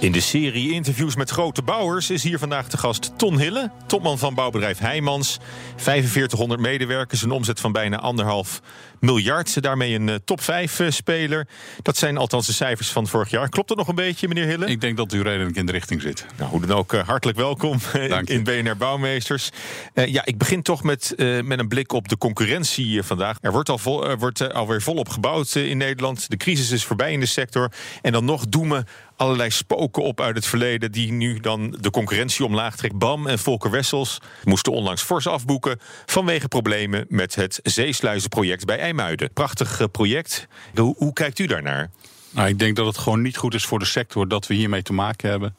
In 0.00 0.12
de 0.12 0.20
serie 0.20 0.72
interviews 0.72 1.16
met 1.16 1.30
grote 1.30 1.62
bouwers 1.62 2.10
is 2.10 2.22
hier 2.22 2.38
vandaag 2.38 2.68
de 2.68 2.76
gast 2.76 3.12
Ton 3.16 3.38
Hille, 3.38 3.70
topman 3.86 4.18
van 4.18 4.34
bouwbedrijf 4.34 4.78
Heijmans. 4.78 5.38
4500 5.76 6.60
medewerkers, 6.60 7.22
een 7.22 7.30
omzet 7.30 7.60
van 7.60 7.72
bijna 7.72 7.98
anderhalf 7.98 8.60
miljard. 9.00 9.62
Daarmee 9.62 9.94
een 9.94 10.08
eh, 10.08 10.14
top 10.24 10.40
5 10.40 10.80
eh, 10.80 10.90
speler. 10.90 11.46
Dat 11.82 11.96
zijn 11.96 12.16
althans 12.16 12.46
de 12.46 12.52
cijfers 12.52 12.90
van 12.90 13.06
vorig 13.06 13.30
jaar. 13.30 13.48
Klopt 13.48 13.68
dat 13.68 13.76
nog 13.76 13.88
een 13.88 13.94
beetje, 13.94 14.28
meneer 14.28 14.46
Hille? 14.46 14.66
Ik 14.66 14.80
denk 14.80 14.96
dat 14.96 15.12
u 15.12 15.22
redelijk 15.22 15.56
in 15.56 15.66
de 15.66 15.72
richting 15.72 16.02
zit. 16.02 16.26
Nou, 16.36 16.50
hoe 16.50 16.66
dan 16.66 16.76
ook, 16.76 16.92
eh, 16.92 17.06
hartelijk 17.06 17.38
welkom 17.38 17.78
in 18.24 18.44
BNR 18.44 18.76
Bouwmeesters. 18.76 19.50
ja, 19.94 20.24
ik 20.24 20.38
begin 20.38 20.62
toch 20.62 20.82
met, 20.82 21.14
met 21.44 21.58
een 21.58 21.68
blik 21.68 21.92
op 21.92 22.08
de 22.08 22.18
concurrentie 22.18 23.02
vandaag. 23.02 23.36
Er 23.40 23.52
wordt, 23.52 23.68
al 23.68 23.78
vol, 23.78 24.16
wordt 24.16 24.52
alweer 24.52 24.82
volop 24.82 25.08
gebouwd 25.08 25.54
in 25.54 25.76
Nederland. 25.76 26.30
De 26.30 26.36
crisis 26.36 26.70
is 26.70 26.84
voorbij 26.84 27.12
in 27.12 27.20
de 27.20 27.26
sector. 27.26 27.72
En 28.02 28.12
dan 28.12 28.24
nog 28.24 28.48
doemen 28.48 28.86
allerlei 29.18 29.50
spoken 29.50 30.02
op 30.02 30.20
uit 30.20 30.36
het 30.36 30.46
verleden... 30.46 30.92
die 30.92 31.12
nu 31.12 31.40
dan 31.40 31.76
de 31.80 31.90
concurrentie 31.90 32.44
omlaag 32.44 32.76
trekt. 32.76 32.98
BAM 32.98 33.26
en 33.26 33.38
Volker 33.38 33.70
Wessels 33.70 34.18
moesten 34.44 34.72
onlangs 34.72 35.02
fors 35.02 35.26
afboeken... 35.26 35.80
vanwege 36.06 36.48
problemen 36.48 37.04
met 37.08 37.34
het 37.34 37.60
zeesluizenproject 37.62 38.64
bij 38.64 38.78
IJmuiden. 38.88 39.32
Prachtig 39.32 39.80
eh, 39.80 39.86
project. 39.92 40.46
Hoe, 40.74 40.94
hoe 40.98 41.12
kijkt 41.12 41.38
u 41.38 41.46
daarnaar? 41.46 41.90
Nou, 42.30 42.48
ik 42.48 42.58
denk 42.58 42.76
dat 42.76 42.86
het 42.86 42.98
gewoon 42.98 43.22
niet 43.22 43.36
goed 43.36 43.54
is 43.54 43.66
voor 43.66 43.78
de 43.78 43.84
sector 43.84 44.28
dat 44.28 44.46
we 44.46 44.54
hiermee 44.54 44.82
te 44.82 44.92
maken 44.92 45.30
hebben. 45.30 45.56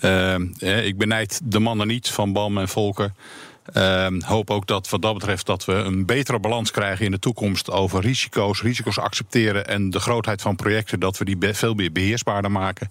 Uh, 0.00 0.86
ik 0.86 0.98
benijd 0.98 1.40
de 1.44 1.58
mannen 1.58 1.86
niet 1.86 2.08
van 2.08 2.32
BAM 2.32 2.58
en 2.58 2.68
Volker. 2.68 3.12
Uh, 3.76 4.06
hoop 4.18 4.50
ook 4.50 4.66
dat 4.66 4.88
wat 4.88 5.02
dat 5.02 5.14
betreft 5.14 5.46
dat 5.46 5.64
we 5.64 5.72
een 5.72 6.06
betere 6.06 6.40
balans 6.40 6.70
krijgen 6.70 7.04
in 7.04 7.10
de 7.10 7.18
toekomst 7.18 7.70
over 7.70 8.00
risico's, 8.00 8.62
risico's 8.62 8.98
accepteren 8.98 9.66
en 9.66 9.90
de 9.90 10.00
grootheid 10.00 10.42
van 10.42 10.56
projecten, 10.56 11.00
dat 11.00 11.18
we 11.18 11.24
die 11.24 11.36
veel 11.54 11.74
meer 11.74 11.92
beheersbaarder 11.92 12.50
maken. 12.50 12.90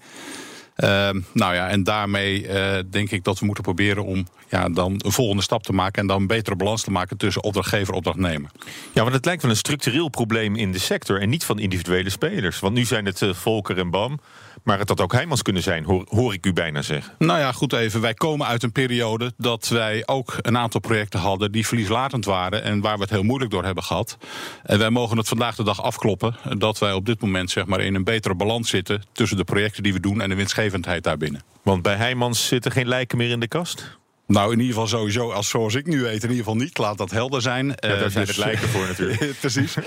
Uh, 0.78 1.10
nou 1.34 1.56
ja, 1.56 1.70
en 1.70 1.84
daarmee 1.84 2.48
uh, 2.48 2.78
denk 2.90 3.12
ik 3.12 3.24
dat 3.24 3.40
we 3.40 3.46
moeten 3.46 3.64
proberen 3.64 4.06
om 4.06 4.28
ja, 4.52 4.70
dan 4.70 4.94
een 4.98 5.12
volgende 5.12 5.42
stap 5.42 5.64
te 5.64 5.74
maken 5.74 6.02
en 6.02 6.08
dan 6.08 6.22
een 6.22 6.28
betere 6.28 6.56
balans 6.56 6.82
te 6.82 6.92
maken 6.92 7.18
tussen 7.18 7.44
opdrachtgever 7.44 7.90
en 7.90 7.98
opdrachtnemer. 7.98 8.52
Ja, 8.94 9.02
want 9.02 9.16
het 9.16 9.26
lijkt 9.26 9.42
wel 9.42 9.52
een 9.52 9.58
structureel 9.58 10.10
probleem 10.10 10.56
in 10.56 10.72
de 10.72 10.80
sector 10.80 11.22
en 11.22 11.30
niet 11.30 11.44
van 11.44 11.60
individuele 11.60 12.10
spelers. 12.10 12.60
Want 12.60 12.74
nu 12.74 12.86
zijn 12.86 13.06
het 13.06 13.22
uh, 13.22 13.34
Volker 13.34 13.78
en 13.78 13.90
BAM. 13.90 14.20
Maar 14.64 14.80
het 14.80 14.90
had 14.90 15.02
ook 15.02 15.14
Heijmans 15.14 15.42
kunnen 15.42 15.64
zijn, 15.64 15.84
hoor, 15.84 16.06
hoor, 16.10 16.34
ik 16.34 16.46
u 16.46 16.54
bijna 16.54 16.82
zeggen. 16.82 17.14
Nou 17.18 17.40
ja, 17.40 17.52
goed 17.52 17.74
even. 17.74 18.02
Wij 18.02 18.14
komen 18.14 18.48
uit 18.48 18.64
een 18.64 18.72
periode 18.72 19.34
dat 19.38 19.68
wij 19.68 20.04
ook 20.06 20.38
een 20.42 20.58
aantal 20.58 20.80
projecten 20.80 21.20
hadden 21.20 21.52
die 21.52 21.68
verlieslatend 21.68 22.26
waren 22.26 22.64
en 22.64 22.82
waar 22.82 22.96
we 22.96 23.02
het 23.02 23.10
heel 23.10 23.24
moeilijk 23.24 23.52
door 23.52 23.64
hebben 23.64 23.84
gehad. 23.84 24.18
En 24.64 24.80
wij 24.80 24.90
mogen 24.90 25.18
het 25.18 25.28
vandaag 25.28 25.56
de 25.56 25.64
dag 25.64 25.84
afkloppen 25.84 26.36
dat 26.58 26.80
wij 26.80 26.94
op 26.94 27.06
dit 27.06 27.22
moment 27.22 27.50
zeg 27.50 27.66
maar, 27.66 27.80
in 27.80 27.96
een 27.96 28.04
betere 28.04 28.36
balans 28.36 28.70
zitten 28.70 29.04
tussen 29.12 29.38
de 29.38 29.44
projecten 29.44 29.84
die 29.84 29.94
we 29.94 30.00
doen 30.00 30.22
en 30.22 30.30
de 30.30 30.36
winstgevendheid 30.36 31.04
daarbinnen. 31.04 31.44
Want 31.62 31.82
bij 31.82 31.96
Heijmans 31.96 32.48
zitten 32.48 32.72
geen 32.72 32.88
lijken 32.88 33.18
meer 33.18 33.30
in 33.30 33.40
de 33.40 33.48
kast? 33.48 34.00
Nou, 34.32 34.52
in 34.52 34.60
ieder 34.60 34.74
geval 34.74 34.88
sowieso, 34.88 35.32
als 35.32 35.50
zoals 35.50 35.76
ik 35.76 35.86
nu 35.86 36.02
weet, 36.02 36.24
in 36.24 36.30
ieder 36.30 36.46
geval 36.46 36.56
niet. 36.56 36.78
Laat 36.78 36.98
dat 36.98 37.12
helder 37.12 37.42
zijn. 37.42 37.68
Ja, 37.68 37.76
daar 37.80 38.04
uh, 38.04 38.08
zijn 38.08 38.26
dus, 38.26 38.36
het 38.36 38.46
lijken 38.46 38.68
voor 38.68 38.88
natuurlijk. 38.88 39.34
precies. 39.40 39.78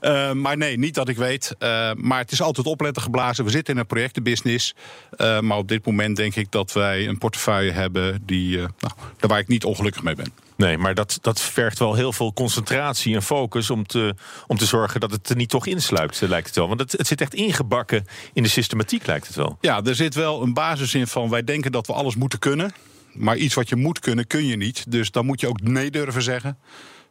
Uh, 0.00 0.32
maar 0.32 0.56
nee, 0.56 0.78
niet 0.78 0.94
dat 0.94 1.08
ik 1.08 1.16
weet. 1.16 1.54
Uh, 1.58 1.90
maar 1.94 2.18
het 2.18 2.32
is 2.32 2.42
altijd 2.42 2.66
opletten 2.66 3.02
geblazen. 3.02 3.44
We 3.44 3.50
zitten 3.50 3.74
in 3.74 3.80
een 3.80 3.86
projectenbusiness. 3.86 4.74
maar 5.18 5.56
op 5.56 5.68
dit 5.68 5.86
moment 5.86 6.16
denk 6.16 6.36
ik 6.36 6.50
dat 6.50 6.72
wij 6.72 7.08
een 7.08 7.18
portefeuille 7.18 7.72
hebben 7.72 8.22
die, 8.26 8.56
nou, 8.56 8.70
daar 9.16 9.28
waar 9.28 9.38
ik 9.38 9.48
niet 9.48 9.64
ongelukkig 9.64 10.02
mee 10.02 10.14
ben. 10.14 10.32
Nee, 10.56 10.78
maar 10.78 10.94
dat, 10.94 11.18
dat 11.20 11.40
vergt 11.40 11.78
wel 11.78 11.94
heel 11.94 12.12
veel 12.12 12.32
concentratie 12.32 13.14
en 13.14 13.22
focus 13.22 13.70
om 13.70 13.86
te, 13.86 14.14
om 14.46 14.56
te 14.56 14.66
zorgen 14.66 15.00
dat 15.00 15.10
het 15.10 15.28
er 15.28 15.36
niet 15.36 15.48
toch 15.48 15.66
insluipt, 15.66 16.20
lijkt 16.20 16.46
het 16.46 16.56
wel. 16.56 16.68
Want 16.68 16.80
het, 16.80 16.92
het 16.92 17.06
zit 17.06 17.20
echt 17.20 17.34
ingebakken 17.34 18.06
in 18.32 18.42
de 18.42 18.48
systematiek, 18.48 19.06
lijkt 19.06 19.26
het 19.26 19.36
wel. 19.36 19.58
Ja, 19.60 19.82
er 19.82 19.94
zit 19.94 20.14
wel 20.14 20.42
een 20.42 20.54
basis 20.54 20.94
in 20.94 21.06
van 21.06 21.30
wij 21.30 21.44
denken 21.44 21.72
dat 21.72 21.86
we 21.86 21.92
alles 21.92 22.16
moeten 22.16 22.38
kunnen. 22.38 22.72
Maar 23.14 23.36
iets 23.36 23.54
wat 23.54 23.68
je 23.68 23.76
moet 23.76 23.98
kunnen, 23.98 24.26
kun 24.26 24.46
je 24.46 24.56
niet. 24.56 24.90
Dus 24.90 25.10
dan 25.10 25.26
moet 25.26 25.40
je 25.40 25.48
ook 25.48 25.60
nee 25.60 25.90
durven 25.90 26.22
zeggen. 26.22 26.58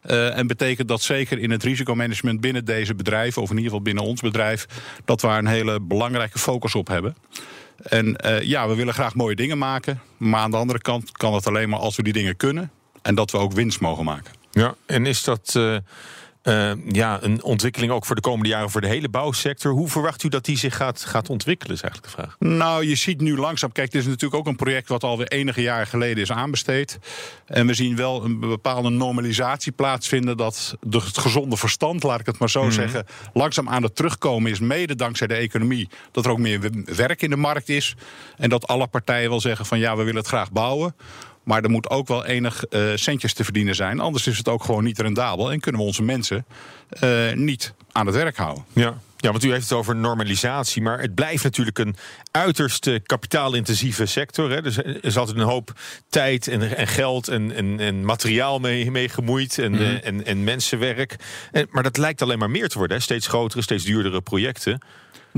Uh, 0.06 0.38
en 0.38 0.46
betekent 0.46 0.88
dat 0.88 1.02
zeker 1.02 1.38
in 1.38 1.50
het 1.50 1.62
risicomanagement 1.62 2.40
binnen 2.40 2.64
deze 2.64 2.94
bedrijven, 2.94 3.42
of 3.42 3.50
in 3.50 3.56
ieder 3.56 3.70
geval 3.70 3.84
binnen 3.84 4.04
ons 4.04 4.20
bedrijf, 4.20 4.66
dat 5.04 5.20
we 5.20 5.28
een 5.28 5.46
hele 5.46 5.80
belangrijke 5.80 6.38
focus 6.38 6.74
op 6.74 6.88
hebben. 6.88 7.16
En 7.82 8.16
uh, 8.26 8.42
ja, 8.42 8.68
we 8.68 8.74
willen 8.74 8.94
graag 8.94 9.14
mooie 9.14 9.34
dingen 9.34 9.58
maken. 9.58 10.00
Maar 10.16 10.40
aan 10.40 10.50
de 10.50 10.56
andere 10.56 10.80
kant 10.80 11.12
kan 11.12 11.32
dat 11.32 11.46
alleen 11.46 11.68
maar 11.68 11.78
als 11.78 11.96
we 11.96 12.02
die 12.02 12.12
dingen 12.12 12.36
kunnen. 12.36 12.70
En 13.02 13.14
dat 13.14 13.30
we 13.30 13.38
ook 13.38 13.52
winst 13.52 13.80
mogen 13.80 14.04
maken. 14.04 14.32
Ja, 14.50 14.74
en 14.86 15.06
is 15.06 15.24
dat. 15.24 15.54
Uh 15.56 15.76
uh, 16.44 16.72
ja, 16.88 17.18
een 17.22 17.42
ontwikkeling 17.42 17.92
ook 17.92 18.04
voor 18.04 18.14
de 18.14 18.20
komende 18.20 18.48
jaren 18.48 18.70
voor 18.70 18.80
de 18.80 18.86
hele 18.86 19.08
bouwsector. 19.08 19.72
Hoe 19.72 19.88
verwacht 19.88 20.22
u 20.22 20.28
dat 20.28 20.44
die 20.44 20.58
zich 20.58 20.76
gaat, 20.76 21.04
gaat 21.04 21.30
ontwikkelen, 21.30 21.74
is 21.74 21.82
eigenlijk 21.82 22.14
de 22.14 22.22
vraag. 22.22 22.36
Nou, 22.38 22.86
je 22.86 22.94
ziet 22.94 23.20
nu 23.20 23.36
langzaam. 23.36 23.72
Kijk, 23.72 23.90
dit 23.90 24.00
is 24.00 24.06
natuurlijk 24.06 24.34
ook 24.34 24.46
een 24.46 24.56
project 24.56 24.88
wat 24.88 25.04
alweer 25.04 25.28
enige 25.28 25.62
jaren 25.62 25.86
geleden 25.86 26.22
is 26.22 26.32
aanbesteed. 26.32 26.98
En 27.46 27.66
we 27.66 27.74
zien 27.74 27.96
wel 27.96 28.24
een 28.24 28.40
bepaalde 28.40 28.88
normalisatie 28.90 29.72
plaatsvinden. 29.72 30.36
Dat 30.36 30.76
het 30.90 31.18
gezonde 31.18 31.56
verstand, 31.56 32.02
laat 32.02 32.20
ik 32.20 32.26
het 32.26 32.38
maar 32.38 32.50
zo 32.50 32.60
mm 32.60 32.66
-hmm. 32.66 32.74
zeggen, 32.74 33.06
langzaam 33.32 33.68
aan 33.68 33.82
het 33.82 33.96
terugkomen 33.96 34.50
is. 34.50 34.58
Mede 34.58 34.94
dankzij 34.94 35.26
de 35.26 35.34
economie. 35.34 35.88
Dat 36.12 36.24
er 36.24 36.30
ook 36.30 36.38
meer 36.38 36.70
werk 36.84 37.22
in 37.22 37.30
de 37.30 37.36
markt 37.36 37.68
is. 37.68 37.94
En 38.36 38.48
dat 38.48 38.66
alle 38.66 38.86
partijen 38.86 39.30
wel 39.30 39.40
zeggen 39.40 39.66
van 39.66 39.78
ja, 39.78 39.96
we 39.96 40.02
willen 40.02 40.20
het 40.20 40.28
graag 40.28 40.52
bouwen. 40.52 40.94
Maar 41.44 41.62
er 41.62 41.70
moet 41.70 41.90
ook 41.90 42.08
wel 42.08 42.24
enig 42.24 42.64
uh, 42.70 42.90
centjes 42.94 43.32
te 43.32 43.44
verdienen 43.44 43.74
zijn. 43.74 44.00
Anders 44.00 44.26
is 44.26 44.38
het 44.38 44.48
ook 44.48 44.64
gewoon 44.64 44.84
niet 44.84 44.98
rendabel. 44.98 45.52
En 45.52 45.60
kunnen 45.60 45.80
we 45.80 45.86
onze 45.86 46.02
mensen 46.02 46.44
uh, 47.02 47.32
niet 47.32 47.74
aan 47.92 48.06
het 48.06 48.14
werk 48.14 48.36
houden. 48.36 48.64
Ja. 48.72 48.98
Ja, 49.16 49.30
want 49.30 49.44
u 49.44 49.50
heeft 49.50 49.68
het 49.68 49.78
over 49.78 49.96
normalisatie, 49.96 50.82
maar 50.82 51.00
het 51.00 51.14
blijft 51.14 51.42
natuurlijk 51.42 51.78
een 51.78 51.96
uiterst 52.30 52.90
kapitaalintensieve 53.02 54.06
sector. 54.06 54.50
Hè. 54.50 54.62
Dus 54.62 54.76
er 54.76 55.04
is 55.04 55.16
altijd 55.16 55.36
een 55.36 55.42
hoop 55.42 55.72
tijd 56.08 56.48
en, 56.48 56.76
en 56.76 56.86
geld 56.86 57.28
en, 57.28 57.52
en, 57.52 57.80
en, 57.80 58.04
materiaal 58.04 58.58
mee, 58.58 58.90
mee 58.90 59.08
gemoeid 59.08 59.58
en, 59.58 59.74
-hmm. 59.74 59.96
en, 59.96 60.24
en 60.24 60.44
mensenwerk. 60.44 61.16
En, 61.52 61.66
maar 61.70 61.82
dat 61.82 61.96
lijkt 61.96 62.22
alleen 62.22 62.38
maar 62.38 62.50
meer 62.50 62.68
te 62.68 62.78
worden. 62.78 62.96
Hè. 62.96 63.02
Steeds 63.02 63.26
grotere, 63.26 63.62
steeds 63.62 63.84
duurdere 63.84 64.20
projecten. 64.20 64.80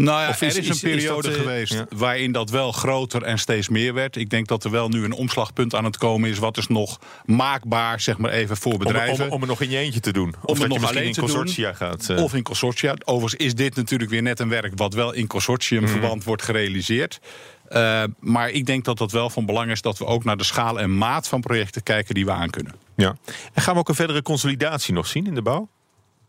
Nou 0.04 0.22
ja, 0.22 0.28
of 0.28 0.42
is, 0.42 0.56
er 0.56 0.62
is 0.62 0.68
een 0.68 0.90
periode 0.90 1.28
is 1.28 1.34
dat, 1.34 1.42
geweest 1.42 1.72
ja. 1.72 1.86
waarin 1.96 2.32
dat 2.32 2.50
wel 2.50 2.72
groter 2.72 3.22
en 3.22 3.38
steeds 3.38 3.68
meer 3.68 3.94
werd. 3.94 4.16
Ik 4.16 4.30
denk 4.30 4.48
dat 4.48 4.64
er 4.64 4.70
wel 4.70 4.88
nu 4.88 5.04
een 5.04 5.12
omslagpunt 5.12 5.74
aan 5.74 5.84
het 5.84 5.96
komen 5.96 6.30
is. 6.30 6.38
Wat 6.38 6.56
is 6.56 6.66
nog 6.66 6.98
maakbaar, 7.24 8.00
zeg 8.00 8.18
maar 8.18 8.30
even 8.30 8.56
voor 8.56 8.78
bedrijven. 8.78 9.24
Om, 9.24 9.30
om, 9.30 9.36
om 9.36 9.42
er 9.42 9.48
nog 9.48 9.60
in 9.60 9.70
je 9.70 9.78
eentje 9.78 10.00
te 10.00 10.12
doen. 10.12 10.28
Om 10.28 10.34
of 10.42 10.60
er 10.60 10.68
nog 10.68 10.88
alleen 10.88 11.04
in 11.04 11.16
consortia 11.16 11.66
doen, 11.66 11.76
gaat. 11.76 12.08
Uh. 12.10 12.22
Of 12.22 12.34
in 12.34 12.42
consortia. 12.42 12.96
Overigens 13.04 13.44
is 13.44 13.54
dit 13.54 13.76
natuurlijk 13.76 14.10
weer 14.10 14.22
net 14.22 14.40
een 14.40 14.48
werk 14.48 14.72
wat 14.74 14.94
wel 14.94 15.12
in 15.12 15.26
consortiumverband 15.26 16.18
mm. 16.18 16.24
wordt 16.24 16.42
gerealiseerd. 16.42 17.20
Uh, 17.68 18.02
maar 18.18 18.50
ik 18.50 18.66
denk 18.66 18.84
dat 18.84 18.98
dat 18.98 19.12
wel 19.12 19.30
van 19.30 19.46
belang 19.46 19.70
is 19.70 19.82
dat 19.82 19.98
we 19.98 20.04
ook 20.04 20.24
naar 20.24 20.36
de 20.36 20.44
schaal 20.44 20.80
en 20.80 20.98
maat 20.98 21.28
van 21.28 21.40
projecten 21.40 21.82
kijken 21.82 22.14
die 22.14 22.24
we 22.24 22.30
aan 22.30 22.50
kunnen. 22.50 22.74
Ja. 22.96 23.16
En 23.52 23.62
gaan 23.62 23.74
we 23.74 23.80
ook 23.80 23.88
een 23.88 23.94
verdere 23.94 24.22
consolidatie 24.22 24.94
nog 24.94 25.06
zien 25.06 25.26
in 25.26 25.34
de 25.34 25.42
bouw? 25.42 25.68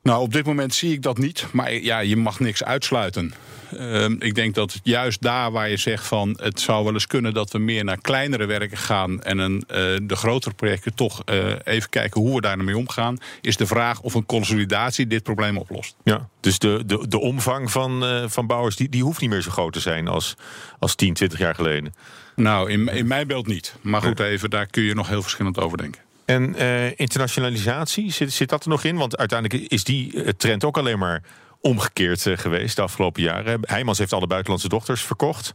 Nou, 0.07 0.22
op 0.22 0.34
dit 0.34 0.45
moment 0.45 0.73
zie 0.73 0.91
ik 0.91 1.01
dat 1.01 1.18
niet. 1.18 1.45
Maar 1.51 1.73
ja, 1.73 2.00
je 2.00 2.16
mag 2.16 2.40
niks 2.40 2.63
uitsluiten. 2.63 3.34
Uh, 3.73 4.05
ik 4.20 4.35
denk 4.35 4.55
dat 4.55 4.79
juist 4.84 5.22
daar 5.22 5.52
waar 5.52 5.70
je 5.70 5.78
zegt 5.78 6.08
van 6.08 6.40
het 6.41 6.59
zou 6.59 6.84
wel 6.84 6.93
eens 6.93 7.08
kunnen 7.08 7.34
dat 7.34 7.52
we 7.52 7.58
meer 7.58 7.84
naar 7.84 8.02
kleinere 8.02 8.46
werken 8.46 8.78
gaan 8.78 9.23
en 9.23 9.37
een, 9.37 9.53
uh, 9.53 9.76
de 10.03 10.16
grotere 10.16 10.55
projecten 10.55 10.93
toch 10.93 11.22
uh, 11.26 11.46
even 11.64 11.90
kijken 11.90 12.22
hoe 12.22 12.35
we 12.35 12.41
daar 12.41 12.58
mee 12.58 12.78
omgaan, 12.78 13.17
is 13.41 13.58
de 13.58 13.67
vraag 13.67 14.02
of 14.02 14.14
een 14.14 14.26
consolidatie 14.26 15.08
dit 15.08 15.23
probleem 15.23 15.58
oplost. 15.58 15.96
Ja, 16.03 16.29
dus 16.40 16.59
de, 16.59 16.84
de, 16.85 17.08
de 17.08 17.20
omvang 17.20 17.72
van, 17.72 18.03
van 18.29 18.47
bouwers 18.47 18.76
die, 18.76 18.90
die 18.90 19.03
hoeft 19.03 19.22
niet 19.22 19.29
meer 19.29 19.41
zo 19.41 19.52
groot 19.52 19.73
te 19.73 19.79
zijn 19.79 20.08
als, 20.08 20.35
als 20.79 20.96
10, 20.96 21.14
20 21.14 21.40
jaar 21.40 21.55
geleden. 21.55 21.93
Nou, 22.35 22.72
in, 22.72 22.87
in 22.87 23.08
mijn 23.08 23.28
beeld 23.28 23.47
niet. 23.47 23.76
Maar 23.81 24.02
goed, 24.02 24.20
even, 24.20 24.49
daar 24.49 24.67
kun 24.67 24.84
je 24.84 24.93
nog 24.93 25.08
heel 25.08 25.22
verschillend 25.22 25.59
over 25.59 25.78
denken. 25.78 26.02
En 26.28 26.56
uh, 26.58 27.00
internationalisatie, 27.00 28.12
zit, 28.12 28.34
zit 28.34 28.50
dat 28.50 28.64
er 28.64 28.70
nog 28.70 28.84
in? 28.84 28.97
Want 28.97 29.18
uiteindelijk 29.18 29.72
is 29.72 29.84
die 29.84 30.35
trend 30.35 30.64
ook 30.64 30.78
alleen 30.78 31.00
maar 31.00 31.24
omgekeerd 31.62 32.26
uh, 32.26 32.38
geweest 32.38 32.76
de 32.76 32.82
afgelopen 32.82 33.22
jaren. 33.22 33.59
Heijmans 33.62 33.97
heeft 33.97 34.14
alle 34.14 34.28
buitenlandse 34.28 34.70
dochters 34.70 35.02
verkocht. 35.02 35.53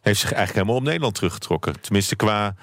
Heeft 0.00 0.20
zich 0.20 0.32
eigenlijk 0.32 0.52
helemaal 0.52 0.76
op 0.76 0.82
Nederland 0.82 1.14
teruggetrokken. 1.14 1.80
Tenminste 1.80 2.16
qua, 2.16 2.54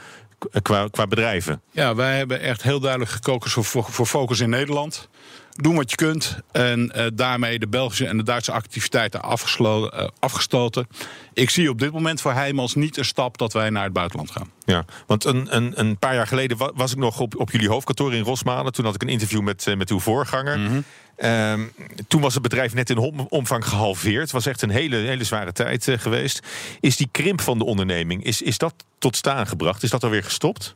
qua, 0.62 0.88
qua 0.92 1.08
bedrijven. 1.08 1.62
Ja, 1.72 1.96
wij 1.96 2.18
hebben 2.18 2.40
echt 2.40 2.64
heel 2.64 2.80
duidelijk 2.80 3.12
gekozen 3.12 3.64
voor, 3.64 3.84
voor 3.84 4.06
focus 4.06 4.40
in 4.40 4.50
Nederland. 4.50 5.10
Doen 5.56 5.76
wat 5.76 5.90
je 5.90 5.96
kunt. 5.96 6.38
En 6.52 6.92
uh, 6.96 7.06
daarmee 7.14 7.60
de 7.60 7.68
Belgische 7.68 8.08
en 8.08 8.18
de 8.18 8.24
Duitse 8.24 8.52
activiteiten 8.52 9.22
uh, 9.24 10.08
afgestoten. 10.20 10.88
Ik 11.34 11.50
zie 11.50 11.70
op 11.70 11.80
dit 11.80 11.92
moment 11.92 12.22
voor 12.22 12.34
Heijmans 12.34 12.76
niet 12.76 12.98
een 12.98 13.06
stap 13.06 13.38
dat 13.38 13.54
wij 13.54 13.70
naar 13.70 13.84
het 13.84 13.94
buitenland 13.94 14.32
gaan. 14.32 14.52
Ja, 14.66 14.86
want 15.08 15.26
een, 15.26 15.56
een, 15.56 15.80
een 15.80 15.98
paar 15.98 16.14
jaar 16.14 16.28
geleden 16.28 16.58
was 16.76 16.92
ik 16.92 16.98
nog 16.98 17.20
op, 17.20 17.40
op 17.40 17.52
jullie 17.52 17.70
hoofdkantoor 17.70 18.14
in 18.14 18.24
Rosmalen. 18.24 18.74
Toen 18.74 18.86
had 18.86 18.96
ik 18.96 19.02
een 19.02 19.10
interview 19.10 19.42
met, 19.42 19.66
uh, 19.66 19.76
met 19.76 19.90
uw 19.90 20.00
voorganger. 20.00 20.58
Mm 20.58 20.68
-hmm. 20.68 20.84
uh, 21.18 21.68
toen 22.08 22.22
was 22.22 22.34
het 22.34 22.44
bedrijf 22.44 22.74
net 22.74 22.90
in 22.90 22.98
omvang 23.30 23.68
gehalveerd. 23.68 24.22
Het 24.22 24.32
was 24.32 24.46
echt 24.46 24.62
een 24.62 24.70
hele, 24.70 24.96
hele 24.96 25.24
zware 25.24 25.52
tijd 25.52 25.88
uh, 25.88 25.98
geweest. 25.98 26.48
Is 26.80 26.98
die 26.98 27.10
krimp 27.12 27.42
van 27.42 27.58
de 27.58 27.66
onderneming, 27.66 28.24
is, 28.24 28.42
is 28.42 28.58
dat 28.58 28.74
tot 29.00 29.16
staan 29.16 29.48
gebracht? 29.48 29.84
Is 29.84 29.90
dat 29.90 30.04
alweer 30.04 30.24
gestopt? 30.24 30.76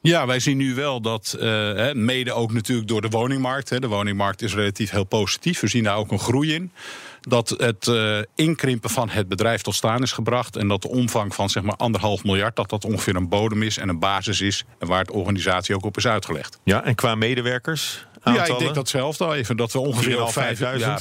Ja, 0.00 0.26
wij 0.26 0.40
zien 0.40 0.56
nu 0.56 0.74
wel 0.74 1.00
dat, 1.00 1.36
uh, 1.40 1.92
mede 1.92 2.32
ook 2.32 2.52
natuurlijk 2.52 2.88
door 2.88 3.00
de 3.00 3.08
woningmarkt. 3.08 3.80
De 3.80 3.88
woningmarkt 3.88 4.42
is 4.42 4.54
relatief 4.54 4.90
heel 4.90 5.04
positief. 5.04 5.60
We 5.60 5.66
zien 5.66 5.84
daar 5.84 5.96
ook 5.96 6.10
een 6.10 6.18
groei 6.18 6.54
in. 6.54 6.72
Dat 7.20 7.48
het 7.48 7.86
uh, 7.86 8.18
inkrimpen 8.34 8.90
van 8.90 9.08
het 9.08 9.28
bedrijf 9.28 9.62
tot 9.62 9.74
staan 9.74 10.02
is 10.02 10.12
gebracht. 10.12 10.56
En 10.56 10.68
dat 10.68 10.82
de 10.82 10.88
omvang 10.88 11.34
van 11.34 11.50
zeg 11.50 11.62
maar 11.62 11.76
anderhalf 11.76 12.24
miljard, 12.24 12.56
dat 12.56 12.70
dat 12.70 12.84
ongeveer 12.84 13.16
een 13.16 13.28
bodem 13.28 13.62
is 13.62 13.78
en 13.78 13.88
een 13.88 13.98
basis 13.98 14.40
is. 14.40 14.64
En 14.78 14.86
waar 14.86 15.04
de 15.04 15.12
organisatie 15.12 15.74
ook 15.74 15.84
op 15.84 15.96
is 15.96 16.06
uitgelegd. 16.06 16.58
Ja, 16.64 16.84
en 16.84 16.94
qua 16.94 17.14
medewerkers? 17.14 18.06
Ja, 18.24 18.46
ik 18.46 18.58
denk 18.58 18.74
datzelfde 18.74 19.24
al 19.24 19.34
even. 19.34 19.56
Dat 19.56 19.72
we 19.72 19.78
ongeveer 19.78 20.16
4.500 20.56 20.78
ja, 20.78 21.00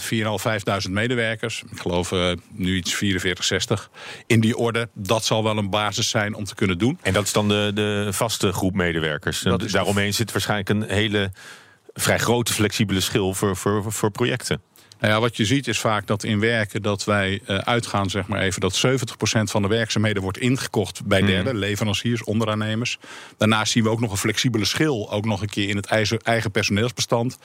4.500 0.86 0.90
medewerkers. 0.90 1.64
Ik 1.72 1.80
geloof 1.80 2.12
uh, 2.12 2.31
nu 2.52 2.75
iets 2.75 2.96
44, 2.96 3.46
60. 3.46 3.90
In 4.28 4.40
die 4.40 4.58
orde, 4.58 4.90
dat 4.94 5.25
zal 5.25 5.44
wel 5.44 5.58
een 5.58 5.69
basis 5.69 6.10
zijn 6.10 6.34
om 6.34 6.44
te 6.44 6.56
kunnen 6.56 6.78
doen. 6.78 7.00
En 7.02 7.14
dat 7.14 7.24
is 7.24 7.34
dan 7.34 7.48
de, 7.48 7.72
de 7.74 8.08
vaste 8.12 8.52
groep 8.52 8.74
medewerkers. 8.74 9.44
En 9.44 9.58
daaromheen 9.72 10.14
zit 10.14 10.31
waarschijnlijk 10.31 10.69
een 10.69 10.84
hele 10.84 11.31
vrij 11.94 12.18
grote 12.18 12.54
flexibele 12.54 13.00
schil 13.00 13.34
voor, 13.34 13.56
voor, 13.56 13.92
voor 13.92 14.12
projecten. 14.12 14.62
Nou 15.00 15.14
ja, 15.14 15.20
wat 15.20 15.38
je 15.38 15.46
ziet 15.46 15.68
is 15.68 15.80
vaak 15.80 16.08
dat 16.08 16.24
in 16.24 16.40
werken 16.40 16.82
dat 16.82 17.04
wij 17.04 17.42
uh, 17.48 17.58
uitgaan, 17.58 18.10
zeg 18.10 18.28
maar 18.28 18.42
even, 18.42 18.62
dat 18.62 18.86
70% 18.88 18.90
van 19.44 19.62
de 19.62 19.68
werkzaamheden 19.68 20.22
wordt 20.22 20.38
ingekocht 20.38 21.06
bij 21.06 21.22
mhm. 21.22 21.30
derden, 21.32 21.56
leveranciers, 21.56 22.24
onderaannemers. 22.24 22.98
Daarnaast 23.38 23.72
zien 23.72 23.84
we 23.84 23.90
ook 23.90 24.00
nog 24.00 24.12
een 24.12 24.18
flexibele 24.18 24.66
schil, 24.66 25.12
ook 25.12 25.26
nog 25.26 25.42
een 25.42 25.50
keer 25.50 25.70
in 25.70 25.76
het 25.76 25.86
eigen 26.24 26.52
personeelsbestand. 26.52 27.38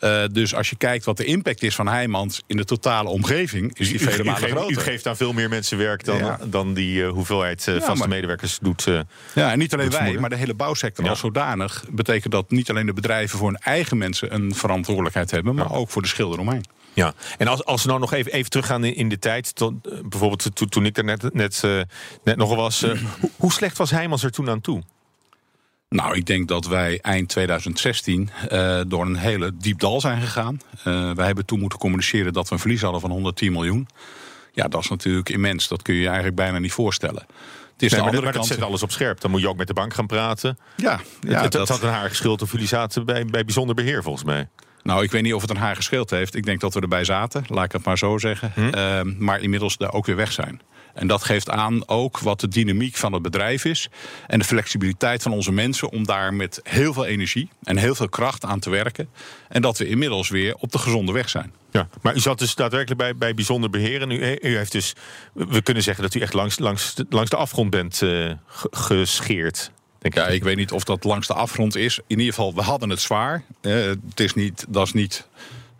Uh, 0.00 0.24
dus 0.32 0.54
als 0.54 0.70
je 0.70 0.76
kijkt 0.76 1.04
wat 1.04 1.16
de 1.16 1.24
impact 1.24 1.62
is 1.62 1.74
van 1.74 1.88
Heijmans 1.88 2.42
in 2.46 2.56
de 2.56 2.64
totale 2.64 3.08
omgeving, 3.08 3.78
is 3.78 3.88
die 3.88 4.00
vele 4.00 4.24
malen 4.24 4.48
groter. 4.48 4.70
U 4.70 4.80
geeft 4.80 5.06
aan 5.06 5.16
veel 5.16 5.32
meer 5.32 5.48
mensen 5.48 5.78
werk 5.78 6.04
dan, 6.04 6.18
ja. 6.18 6.38
dan 6.44 6.74
die 6.74 7.02
uh, 7.02 7.08
hoeveelheid 7.08 7.64
ja, 7.64 7.72
vaste 7.72 7.98
maar, 7.98 8.08
medewerkers 8.08 8.58
doet. 8.62 8.84
ja, 9.34 9.52
en 9.52 9.58
niet 9.58 9.74
alleen 9.74 9.90
wij, 9.90 10.18
maar 10.18 10.30
de 10.30 10.36
hele 10.36 10.54
bouwsector 10.54 11.04
ja. 11.04 11.10
als 11.10 11.20
zodanig 11.20 11.84
betekent 11.90 12.32
dat 12.32 12.50
niet 12.50 12.70
alleen 12.70 12.86
de 12.86 12.92
bedrijven 12.92 13.38
voor 13.38 13.48
hun 13.48 13.58
eigen 13.58 13.98
mensen 13.98 14.34
een 14.34 14.54
verantwoordelijkheid 14.54 15.30
hebben, 15.30 15.54
maar 15.54 15.72
ook 15.72 15.90
voor 15.90 16.02
de 16.02 16.08
schil 16.08 16.32
eromheen. 16.32 16.64
Ja, 16.96 17.14
en 17.38 17.46
als, 17.46 17.64
als 17.64 17.82
we 17.82 17.88
nou 17.88 18.00
nog 18.00 18.12
even, 18.12 18.32
even 18.32 18.50
teruggaan 18.50 18.84
in, 18.84 18.94
in 18.94 19.08
de 19.08 19.18
tijd, 19.18 19.54
tot, 19.54 19.72
uh, 19.82 20.00
bijvoorbeeld 20.08 20.56
to, 20.56 20.66
toen 20.66 20.86
ik 20.86 20.96
er 20.96 21.04
net, 21.04 21.34
net, 21.34 21.62
uh, 21.64 21.80
net 22.24 22.36
nog 22.36 22.54
was, 22.54 22.82
uh, 22.82 22.90
hoe, 23.20 23.30
hoe, 23.36 23.52
slecht 23.52 23.78
was 23.78 23.90
Heijmans 23.90 24.22
er 24.22 24.30
toen 24.30 24.50
aan 24.50 24.60
toe? 24.60 24.82
Nou, 25.88 26.16
ik 26.16 26.26
denk 26.26 26.48
dat 26.48 26.66
wij 26.66 26.98
eind 27.02 27.28
2016 27.28 28.30
door 28.88 29.06
een 29.06 29.16
hele 29.16 29.52
diep 29.56 29.78
dal 29.78 30.00
zijn 30.00 30.20
gegaan. 30.20 30.60
wij 31.14 31.26
hebben 31.26 31.44
toen 31.44 31.60
moeten 31.60 31.78
communiceren 31.78 32.32
dat 32.32 32.48
we 32.48 32.54
een 32.54 32.60
verlies 32.60 32.82
hadden 32.82 33.00
van 33.00 33.10
110 33.10 33.52
miljoen. 33.52 33.88
Ja, 34.52 34.68
dat 34.68 34.82
is 34.82 34.88
natuurlijk 34.88 35.28
immens. 35.28 35.68
Dat 35.68 35.82
kun 35.82 35.94
je 35.94 36.00
je 36.00 36.06
eigenlijk 36.06 36.36
bijna 36.36 36.58
niet 36.58 36.72
voorstellen. 36.72 37.26
Het 37.72 37.82
is 37.82 37.90
nee, 37.90 38.00
de 38.00 38.06
andere 38.06 38.22
maar 38.22 38.32
kant. 38.32 38.46
zet 38.46 38.62
alles 38.62 38.82
op 38.82 38.90
scherp. 38.90 39.20
Dan 39.20 39.30
moet 39.30 39.40
je 39.40 39.48
ook 39.48 39.56
met 39.56 39.66
de 39.66 39.74
bank 39.74 39.94
gaan 39.94 40.06
praten. 40.06 40.58
Ja, 40.76 41.00
ja 41.20 41.42
het, 41.42 41.52
dat... 41.52 41.68
had 41.68 41.82
een 41.82 41.88
haar 41.88 42.08
geschild 42.08 42.42
of 42.42 42.52
jullie 42.52 42.66
zaten 42.66 43.04
bij, 43.04 43.24
bij 43.24 43.44
bijzonder 43.44 43.74
beheer 43.74 44.02
volgens 44.02 44.24
mij. 44.24 44.48
Nou, 44.86 45.02
ik 45.02 45.10
weet 45.10 45.22
niet 45.22 45.34
of 45.34 45.40
het 45.40 45.50
een 45.50 45.56
haar 45.56 45.76
gescheeld 45.76 46.10
heeft. 46.10 46.34
Ik 46.34 46.44
denk 46.44 46.60
dat 46.60 46.74
we 46.74 46.80
erbij 46.80 47.04
zaten, 47.04 47.44
laat 47.48 47.64
ik 47.64 47.72
het 47.72 47.84
maar 47.84 47.98
zo 47.98 48.18
zeggen. 48.18 48.52
Hm? 48.54 48.60
Uh, 48.60 49.00
maar 49.18 49.40
inmiddels 49.40 49.76
daar 49.76 49.92
ook 49.92 50.06
weer 50.06 50.16
weg 50.16 50.32
zijn. 50.32 50.60
En 50.94 51.06
dat 51.06 51.24
geeft 51.24 51.50
aan 51.50 51.88
ook 51.88 52.18
wat 52.18 52.40
de 52.40 52.48
dynamiek 52.48 52.96
van 52.96 53.12
het 53.12 53.22
bedrijf 53.22 53.64
is. 53.64 53.88
En 54.26 54.38
de 54.38 54.44
flexibiliteit 54.44 55.22
van 55.22 55.32
onze 55.32 55.52
mensen 55.52 55.90
om 55.90 56.06
daar 56.06 56.34
met 56.34 56.60
heel 56.62 56.92
veel 56.92 57.06
energie 57.06 57.48
en 57.62 57.76
heel 57.76 57.94
veel 57.94 58.08
kracht 58.08 58.44
aan 58.44 58.58
te 58.58 58.70
werken. 58.70 59.08
En 59.48 59.62
dat 59.62 59.78
we 59.78 59.88
inmiddels 59.88 60.28
weer 60.28 60.54
op 60.54 60.72
de 60.72 60.78
gezonde 60.78 61.12
weg 61.12 61.28
zijn. 61.28 61.52
Ja, 61.70 61.88
maar 62.02 62.14
u 62.14 62.20
zat 62.20 62.38
dus 62.38 62.54
daadwerkelijk 62.54 63.00
bij, 63.00 63.16
bij 63.16 63.34
bijzonder 63.34 63.70
beheer. 63.70 64.02
En 64.02 64.10
u, 64.10 64.38
u 64.42 64.56
heeft 64.56 64.72
dus, 64.72 64.92
we 65.32 65.62
kunnen 65.62 65.82
zeggen 65.82 66.02
dat 66.02 66.14
u 66.14 66.20
echt 66.20 66.32
langs, 66.32 66.58
langs, 66.58 66.94
langs 67.08 67.30
de 67.30 67.36
afgrond 67.36 67.70
bent 67.70 68.02
uh, 68.02 68.32
gescheerd. 68.70 69.70
Ja, 70.14 70.26
ik 70.26 70.42
weet 70.42 70.56
niet 70.56 70.72
of 70.72 70.84
dat 70.84 71.04
langs 71.04 71.26
de 71.26 71.34
afgrond 71.34 71.76
is. 71.76 71.98
In 72.06 72.18
ieder 72.18 72.34
geval, 72.34 72.54
we 72.54 72.62
hadden 72.62 72.90
het 72.90 73.00
zwaar. 73.00 73.42
Uh, 73.62 73.74
het 74.08 74.20
is 74.20 74.34
niet, 74.34 74.64
dat 74.68 74.86
is 74.86 74.92
niet 74.92 75.26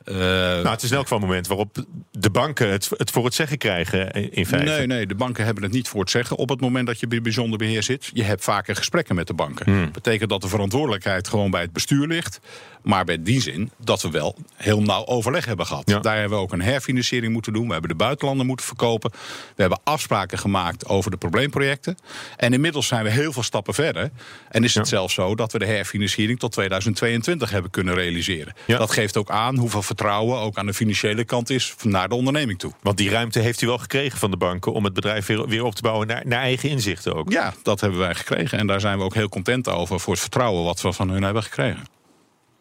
uh, 0.09 0.17
nou, 0.17 0.69
het 0.69 0.83
is 0.83 0.91
in 0.91 0.97
elk 0.97 1.03
geval 1.03 1.19
een 1.19 1.27
moment 1.29 1.47
waarop 1.47 1.85
de 2.11 2.31
banken 2.31 2.71
het, 2.71 2.91
het, 2.97 3.11
voor 3.11 3.25
het 3.25 3.35
zeggen 3.35 3.59
krijgen, 3.59 4.11
in 4.13 4.47
feite. 4.47 4.71
Nee, 4.71 4.87
nee, 4.87 5.07
de 5.07 5.15
banken 5.15 5.45
hebben 5.45 5.63
het 5.63 5.73
niet 5.73 5.89
voor 5.89 6.01
het 6.01 6.11
zeggen 6.11 6.37
op 6.37 6.49
het 6.49 6.61
moment 6.61 6.87
dat 6.87 7.01
je 7.01 7.07
bij 7.07 7.23
bijzonder 7.23 7.59
beheer 7.59 7.83
zit. 7.83 8.11
Je 8.13 8.23
hebt 8.23 8.45
vaker 8.45 8.77
gesprekken 8.77 9.15
met 9.15 9.27
de 9.27 9.35
banken. 9.35 9.67
Hmm. 9.67 9.93
betekent 9.93 10.31
dat 10.31 10.41
de 10.41 10.49
verantwoordelijkheid 10.49 11.29
gewoon 11.29 11.51
bij 11.51 11.61
het 11.61 11.73
bestuur 11.73 12.07
ligt. 12.07 12.41
Maar 12.87 13.05
bij 13.05 13.23
die 13.23 13.41
zin 13.41 13.71
dat 13.79 14.03
we 14.03 14.11
wel 14.11 14.37
heel 14.55 14.83
nauw 14.83 15.07
overleg 15.07 15.45
hebben 15.45 15.67
gehad. 15.67 15.87
Daar 15.87 16.19
hebben 16.19 16.39
we 16.39 16.45
ook 16.45 16.53
een 16.53 16.63
herfinanciering 16.63 17.33
moeten 17.33 17.53
doen. 17.53 17.67
We 17.67 17.73
hebben 17.73 17.91
de 17.91 17.97
buitenlanden 17.97 18.47
moeten 18.47 18.67
verkopen. 18.67 19.11
We 19.55 19.61
hebben 19.61 19.81
afspraken 19.85 20.39
gemaakt 20.39 20.89
over 20.89 21.11
de 21.11 21.17
probleemprojecten. 21.17 21.97
En 22.37 22.53
inmiddels 22.53 22.87
zijn 22.87 23.05
we 23.05 23.11
heel 23.11 23.33
veel 23.33 23.43
stappen 23.43 23.75
verder. 23.75 24.11
En 24.49 24.65
is 24.65 24.75
het 24.75 24.89
zelfs 24.89 25.15
zo 25.15 25.35
dat 25.35 25.53
we 25.53 25.59
de 25.59 25.67
herfinanciering 25.67 26.39
tot 26.39 26.53
2022 26.53 27.51
hebben 27.51 27.71
kunnen 27.71 27.95
realiseren. 27.95 28.55
Dat 28.67 28.91
geeft 28.91 29.17
ook 29.17 29.31
aan 29.31 29.57
hoeveel 29.57 29.83
vertrouwen 29.83 30.39
ook 30.39 30.57
aan 30.57 30.67
de 30.67 30.75
financiële 30.75 31.25
kant 31.25 31.51
is 31.51 31.75
naar 31.83 32.09
de 32.09 32.15
onderneming 32.15 32.59
toe. 32.59 32.73
Want 32.83 32.97
die 32.97 33.11
ruimte 33.11 33.41
heeft 33.41 33.61
u 33.61 33.67
wel 33.67 33.79
gekregen 33.79 34.19
van 34.19 34.31
de 34.31 34.37
banken 34.37 34.73
om 34.73 34.85
het 34.85 34.93
bedrijf 34.93 35.27
weer, 35.27 35.49
weer 35.49 35.65
op 35.65 35.75
te 35.75 35.83
bouwen 35.83 36.07
naar, 36.07 36.23
naar 36.27 36.41
eigen 36.41 36.69
inzichten 36.69 37.15
ook. 37.15 37.33
Ja, 37.33 37.55
dat 37.63 37.81
hebben 37.81 37.99
wij 37.99 38.15
gekregen. 38.15 38.59
En 38.59 38.67
daar 38.67 38.81
zijn 38.81 38.99
we 38.99 39.05
ook 39.05 39.15
heel 39.15 39.29
content 39.29 39.69
over 39.69 40.01
voor 40.01 40.13
het 40.13 40.23
vertrouwen 40.23 40.65
wat 40.65 40.81
we 40.81 40.93
van 40.93 41.11
hun 41.11 41.23
hebben 41.23 41.43
gekregen. 41.43 41.96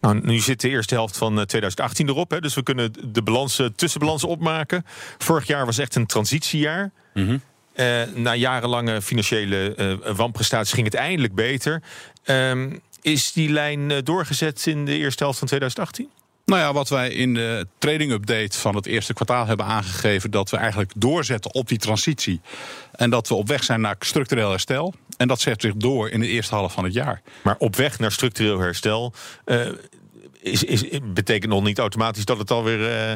Nou, 0.05 0.19
nu 0.23 0.39
zit 0.39 0.61
de 0.61 0.69
eerste 0.69 0.93
helft 0.93 1.17
van 1.17 1.33
2018 1.33 2.09
erop, 2.09 2.31
hè, 2.31 2.39
dus 2.39 2.53
we 2.53 2.63
kunnen 2.63 2.93
de 3.05 3.21
balansen, 3.21 3.75
tussenbalansen 3.75 4.29
opmaken. 4.29 4.85
Vorig 5.17 5.47
jaar 5.47 5.65
was 5.65 5.77
echt 5.77 5.95
een 5.95 6.05
transitiejaar. 6.05 6.91
Mm 7.13 7.41
uh, 7.75 8.01
na 8.13 8.35
jarenlange 8.35 9.01
financiële 9.01 9.73
uh, 9.77 10.15
wanprestaties 10.15 10.73
ging 10.73 10.85
het 10.85 10.95
eindelijk 10.95 11.35
beter. 11.35 11.81
Uh, 12.25 12.71
is 13.01 13.31
die 13.31 13.49
lijn 13.49 14.03
doorgezet 14.03 14.65
in 14.67 14.85
de 14.85 14.97
eerste 14.97 15.23
helft 15.23 15.39
van 15.39 15.47
2018? 15.47 16.09
Nou 16.45 16.61
ja, 16.61 16.73
wat 16.73 16.89
wij 16.89 17.09
in 17.09 17.33
de 17.33 17.67
trading 17.77 18.11
update 18.11 18.57
van 18.57 18.75
het 18.75 18.85
eerste 18.85 19.13
kwartaal 19.13 19.45
hebben 19.45 19.65
aangegeven, 19.65 20.31
dat 20.31 20.49
we 20.49 20.57
eigenlijk 20.57 20.91
doorzetten 20.95 21.53
op 21.53 21.67
die 21.67 21.77
transitie. 21.77 22.41
En 22.91 23.09
dat 23.09 23.27
we 23.27 23.35
op 23.35 23.47
weg 23.47 23.63
zijn 23.63 23.81
naar 23.81 23.95
structureel 23.99 24.49
herstel. 24.49 24.93
En 25.17 25.27
dat 25.27 25.41
zet 25.41 25.61
zich 25.61 25.73
door 25.75 26.09
in 26.09 26.19
de 26.19 26.27
eerste 26.27 26.55
half 26.55 26.73
van 26.73 26.83
het 26.83 26.93
jaar. 26.93 27.21
Maar 27.41 27.55
op 27.57 27.75
weg 27.75 27.99
naar 27.99 28.11
structureel 28.11 28.59
herstel 28.59 29.13
uh, 29.45 29.67
is, 30.45 30.63
is, 30.63 30.99
betekent 31.03 31.51
nog 31.51 31.63
niet 31.63 31.79
automatisch 31.79 32.25
dat 32.25 32.37
het 32.37 32.51
alweer. 32.51 33.09
Uh, 33.09 33.13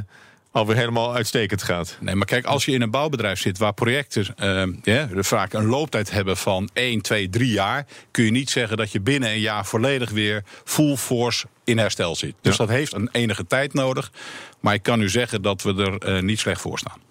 alweer 0.52 0.76
helemaal 0.76 1.16
uitstekend 1.16 1.64
gaat. 1.64 1.98
Nee, 2.00 2.16
maar 2.16 2.26
kijk, 2.26 2.46
als 2.46 2.66
je 2.66 2.72
in 2.72 2.82
een 2.82 2.92
bouwbedrijf 2.92 3.40
zit 3.40 3.58
waar 3.58 3.74
projecten 3.74 4.26
uh, 4.44 4.64
ja, 4.84 5.08
vaak 5.12 5.54
een 5.54 5.66
looptijd 5.66 6.12
hebben 6.12 6.38
van 6.38 6.70
1, 6.74 7.02
2, 7.02 7.30
3 7.30 7.52
jaar, 7.52 7.86
kun 8.12 8.24
je 8.24 8.32
niet 8.32 8.50
zeggen 8.50 8.78
dat 8.78 8.92
je 8.92 9.02
binnen 9.02 9.30
een 9.30 9.40
jaar 9.40 9.66
volledig 9.66 10.10
weer 10.10 10.44
full 10.64 10.96
force 10.96 11.48
in 11.64 11.78
herstel 11.78 12.16
zit. 12.16 12.34
Dus 12.42 12.58
ja. 12.58 12.66
dat 12.66 12.76
heeft 12.76 12.94
een 12.94 13.10
enige 13.12 13.48
tijd 13.48 13.74
nodig. 13.74 14.12
Maar 14.60 14.74
ik 14.74 14.84
kan 14.84 15.02
u 15.02 15.10
zeggen 15.10 15.42
dat 15.42 15.62
we 15.62 15.74
er 15.74 16.16
uh, 16.16 16.22
niet 16.22 16.40
slecht 16.40 16.62
voor 16.62 16.80
staan. 16.80 17.02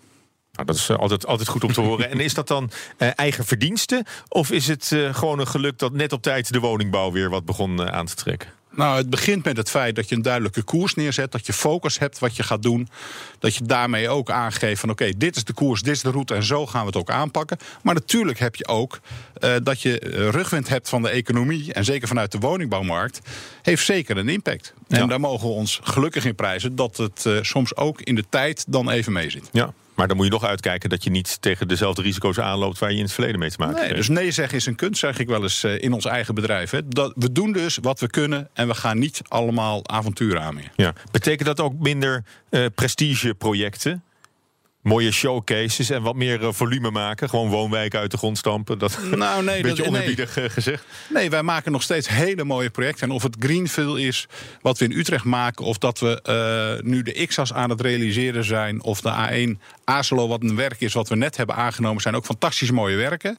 Nou, 0.53 0.67
dat 0.67 0.77
is 0.77 0.91
altijd, 0.91 1.27
altijd 1.27 1.49
goed 1.49 1.65
om 1.65 1.73
te 1.73 1.81
horen. 1.81 2.11
En 2.11 2.21
is 2.21 2.35
dat 2.35 2.49
dan 2.49 2.71
eigen 2.97 3.45
verdienste? 3.45 4.05
Of 4.29 4.51
is 4.51 4.67
het 4.69 4.97
gewoon 5.13 5.39
een 5.39 5.47
geluk 5.47 5.79
dat 5.79 5.93
net 5.93 6.13
op 6.13 6.23
tijd 6.23 6.53
de 6.53 6.61
woningbouw 6.61 7.13
weer 7.13 7.31
wat 7.31 7.45
begon 7.45 7.91
aan 7.91 8.07
te 8.07 8.15
trekken? 8.15 8.58
Nou, 8.71 8.97
het 8.97 9.11
begint 9.11 9.45
met 9.45 9.57
het 9.57 9.71
feit 9.71 9.97
dat 9.97 10.09
je 10.09 10.15
een 10.15 10.23
duidelijke 10.23 10.63
koers 10.63 10.95
neerzet. 10.95 11.33
Dat 11.33 11.47
je 11.47 11.53
focus 11.53 11.99
hebt 11.99 12.19
wat 12.19 12.37
je 12.37 12.43
gaat 12.43 12.63
doen. 12.63 12.89
Dat 13.39 13.55
je 13.55 13.65
daarmee 13.65 14.09
ook 14.09 14.31
aangeeft 14.31 14.81
van 14.81 14.91
oké, 14.91 15.11
dit 15.17 15.37
is 15.37 15.45
de 15.45 15.53
koers, 15.53 15.83
dit 15.83 15.95
is 15.95 16.03
de 16.03 16.11
route 16.11 16.35
en 16.35 16.43
zo 16.43 16.67
gaan 16.67 16.81
we 16.81 16.87
het 16.87 16.97
ook 16.97 17.11
aanpakken. 17.11 17.59
Maar 17.83 17.95
natuurlijk 17.95 18.39
heb 18.39 18.57
je 18.57 18.67
ook 18.67 19.01
uh, 19.41 19.55
dat 19.63 19.83
je 19.83 19.99
rugwind 20.31 20.69
hebt 20.69 20.89
van 20.89 21.03
de 21.03 21.09
economie. 21.09 21.73
En 21.73 21.85
zeker 21.85 22.09
vanuit 22.09 22.33
de 22.33 22.39
woningbouwmarkt. 22.39 23.21
Heeft 23.63 23.85
zeker 23.85 24.17
een 24.17 24.29
impact. 24.29 24.75
En 24.89 25.09
daar 25.09 25.21
mogen 25.21 25.49
we 25.49 25.55
ons 25.55 25.81
gelukkig 25.83 26.25
in 26.25 26.35
prijzen 26.35 26.77
dat 26.77 26.97
het 26.97 27.25
uh, 27.27 27.39
soms 27.43 27.77
ook 27.77 28.01
in 28.01 28.15
de 28.15 28.25
tijd 28.29 28.65
dan 28.69 28.91
even 28.91 29.13
mee 29.13 29.31
zit. 29.31 29.49
Ja. 29.53 29.73
Maar 29.99 30.09
dan 30.09 30.17
moet 30.17 30.26
je 30.26 30.33
nog 30.33 30.45
uitkijken 30.45 30.90
dat 30.90 31.05
je 31.05 31.11
niet 31.11 31.43
tegen 31.43 31.69
dezelfde 31.69 32.02
risico's 32.02 32.38
aanloopt 32.38 32.78
waar 32.78 32.90
je 32.90 32.97
in 32.97 33.02
het 33.02 33.12
verleden 33.12 33.38
mee 33.38 33.50
te 33.50 33.57
maken 33.59 33.76
hebt. 33.76 33.88
Nee, 33.88 33.97
dus 33.97 34.09
nee 34.09 34.31
zeggen 34.31 34.59
is 34.59 34.67
een 34.67 34.75
kunst, 34.75 35.00
zeg 35.00 35.19
ik 35.19 35.26
wel 35.26 35.43
eens 35.43 35.64
uh, 35.64 35.83
in 35.83 35.93
ons 35.93 36.05
eigen 36.05 36.35
bedrijf. 36.35 36.71
Hè. 36.71 36.88
Dat, 36.88 37.12
we 37.14 37.33
doen 37.33 37.52
dus 37.52 37.78
wat 37.83 38.00
we 38.00 38.07
kunnen 38.07 38.49
en 38.52 38.69
we 38.69 38.75
gaan 38.75 38.99
niet 38.99 39.21
allemaal 39.28 39.88
avonturen 39.88 40.43
aan 40.43 40.55
meer. 40.55 40.71
Ja. 40.76 40.93
Betekent 41.11 41.47
dat 41.47 41.61
ook 41.61 41.78
minder 41.78 42.25
uh, 42.50 42.67
prestigeprojecten? 42.75 44.02
Mooie 44.88 45.11
showcases 45.11 45.90
en 45.90 46.02
wat 46.02 46.14
meer 46.14 46.42
eh, 46.42 46.49
volume 46.52 46.90
maken. 46.90 47.28
Gewoon 47.28 47.49
woonwijken 47.49 48.00
uit 48.00 48.11
de 48.11 48.16
grond 48.16 48.38
stampen. 48.38 48.78
Dat 48.78 48.99
nou, 49.16 49.45
nee, 49.45 49.57
een 49.57 49.62
beetje 49.62 49.83
dat, 49.83 49.87
onerbiedig 49.87 50.37
nee. 50.37 50.50
gezegd. 50.50 50.85
Nee, 51.09 51.30
wij 51.30 51.42
maken 51.42 51.73
nog 51.73 51.83
steeds 51.83 52.09
hele 52.09 52.45
mooie 52.45 52.71
projecten. 52.71 53.09
En 53.09 53.14
of 53.14 53.23
het 53.23 53.37
Greenfield 53.38 53.99
is 53.99 54.26
wat 54.61 54.78
we 54.78 54.85
in 54.85 54.99
Utrecht 54.99 55.25
maken... 55.25 55.64
of 55.64 55.78
dat 55.78 55.99
we 55.99 56.21
uh, 56.83 56.90
nu 56.90 57.02
de 57.02 57.26
XAS 57.26 57.52
aan 57.52 57.71
het 57.71 57.80
realiseren 57.80 58.45
zijn... 58.45 58.83
of 58.83 59.00
de 59.00 59.12
A1 59.57 59.61
Azelo, 59.85 60.28
wat 60.28 60.42
een 60.42 60.57
werk 60.57 60.80
is 60.80 60.92
wat 60.92 61.09
we 61.09 61.16
net 61.16 61.37
hebben 61.37 61.57
aangenomen... 61.57 62.02
zijn 62.02 62.16
ook 62.16 62.25
fantastisch 62.25 62.71
mooie 62.71 62.97
werken. 62.97 63.38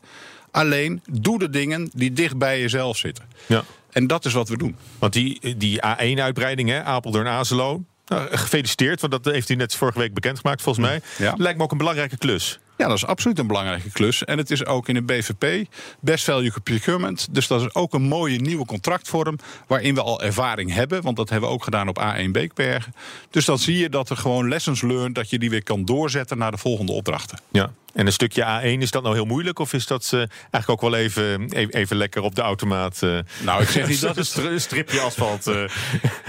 Alleen, 0.52 1.02
doe 1.12 1.40
de 1.40 1.50
dingen 1.50 1.90
die 1.94 2.14
dicht 2.14 2.38
bij 2.38 2.60
jezelf 2.60 2.98
zitten. 2.98 3.26
Ja. 3.46 3.64
En 3.92 4.08
dat 4.08 4.26
is 4.26 4.34
wat 4.34 4.50
we 4.50 4.58
doen. 4.58 4.76
Want 5.00 5.14
die, 5.14 5.58
die 5.58 5.80
A1-uitbreiding, 5.86 6.74
Apeldoorn-Azelo... 6.84 7.84
Nou, 8.10 8.38
gefeliciteerd, 8.38 9.02
want 9.02 9.24
dat 9.24 9.34
heeft 9.34 9.50
u 9.50 9.56
net 9.56 9.76
vorige 9.76 10.00
week 10.00 10.14
bekendgemaakt, 10.14 10.62
volgens 10.62 10.86
mij. 10.86 11.02
Ja. 11.18 11.34
Lijkt 11.38 11.58
me 11.58 11.64
ook 11.64 11.72
een 11.72 11.78
belangrijke 11.78 12.18
klus. 12.18 12.60
Ja, 12.78 12.88
dat 12.88 12.98
is 12.98 13.06
absoluut 13.06 13.40
een 13.40 13.48
belangrijke 13.48 13.92
klus. 13.92 14.26
En 14.26 14.38
het 14.38 14.52
is 14.52 14.66
ook 14.66 14.88
in 14.88 14.94
de 14.94 15.02
BVP, 15.02 15.68
Best 16.00 16.24
Value 16.24 16.54
Procurement. 16.64 17.28
Dus 17.32 17.48
dat 17.48 17.62
is 17.62 17.74
ook 17.74 17.94
een 17.94 18.02
mooie 18.02 18.40
nieuwe 18.40 18.66
contractvorm... 18.66 19.38
waarin 19.68 19.96
we 19.96 20.02
al 20.02 20.22
ervaring 20.22 20.74
hebben. 20.74 21.02
Want 21.02 21.18
dat 21.18 21.30
hebben 21.30 21.50
we 21.50 21.56
ook 21.56 21.64
gedaan 21.64 21.88
op 21.88 22.02
A1 22.02 22.32
Beekbergen. 22.32 22.94
Dus 23.30 23.46
dan 23.46 23.60
zie 23.60 23.78
je 23.78 23.90
dat 23.90 24.10
er 24.10 24.18
gewoon 24.18 24.48
lessons 24.48 24.82
learned... 24.82 25.16
dat 25.16 25.30
je 25.30 25.40
die 25.40 25.50
weer 25.50 25.64
kan 25.64 25.86
doorzetten 25.86 26.38
naar 26.38 26.52
de 26.52 26.58
volgende 26.58 26.92
opdrachten. 26.92 27.40
Ja, 27.52 27.72
en 28.00 28.06
een 28.06 28.14
stukje 28.14 28.44
A1, 28.44 28.82
is 28.82 28.92
dat 28.92 29.04
nou 29.04 29.16
heel 29.16 29.26
moeilijk? 29.26 29.60
Of 29.60 29.74
is 29.74 29.86
dat 29.86 30.12
uh, 30.14 30.20
eigenlijk 30.20 30.70
ook 30.70 30.82
wel 30.82 30.96
even, 30.96 31.50
even, 31.50 31.74
even, 31.74 31.98
lekker 31.98 32.22
op 32.22 32.36
de 32.36 32.42
automaat? 32.42 33.02
Uh, 33.04 33.20
nou, 33.44 33.62
ik 33.62 33.70
zeg 33.70 33.88
niet 33.88 34.02
dat 34.02 34.16
het 34.16 34.36
een 34.44 34.62
stripje 34.62 35.00
asfalt. 35.00 35.48
Uh. 35.48 35.64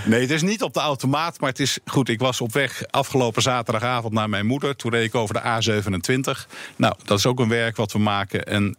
Nee, 0.05 0.21
het 0.21 0.31
is 0.31 0.43
niet 0.43 0.63
op 0.63 0.75
de 0.75 0.81
automaat. 0.81 1.41
Maar 1.41 1.49
het 1.49 1.61
is 1.61 1.79
goed. 1.85 2.09
Ik 2.09 2.19
was 2.19 2.41
op 2.41 2.53
weg 2.53 2.83
afgelopen 2.91 3.43
zaterdagavond 3.43 4.13
naar 4.13 4.29
mijn 4.29 4.47
moeder. 4.47 4.77
Toen 4.77 4.91
reed 4.91 5.05
ik 5.05 5.15
over 5.15 5.35
de 5.35 5.41
A27. 5.41 6.49
Nou, 6.77 6.95
dat 7.05 7.19
is 7.19 7.27
ook 7.27 7.41
een 7.41 7.49
werk 7.49 7.77
wat 7.77 7.93
we 7.93 7.99
maken. 7.99 8.45
En 8.45 8.77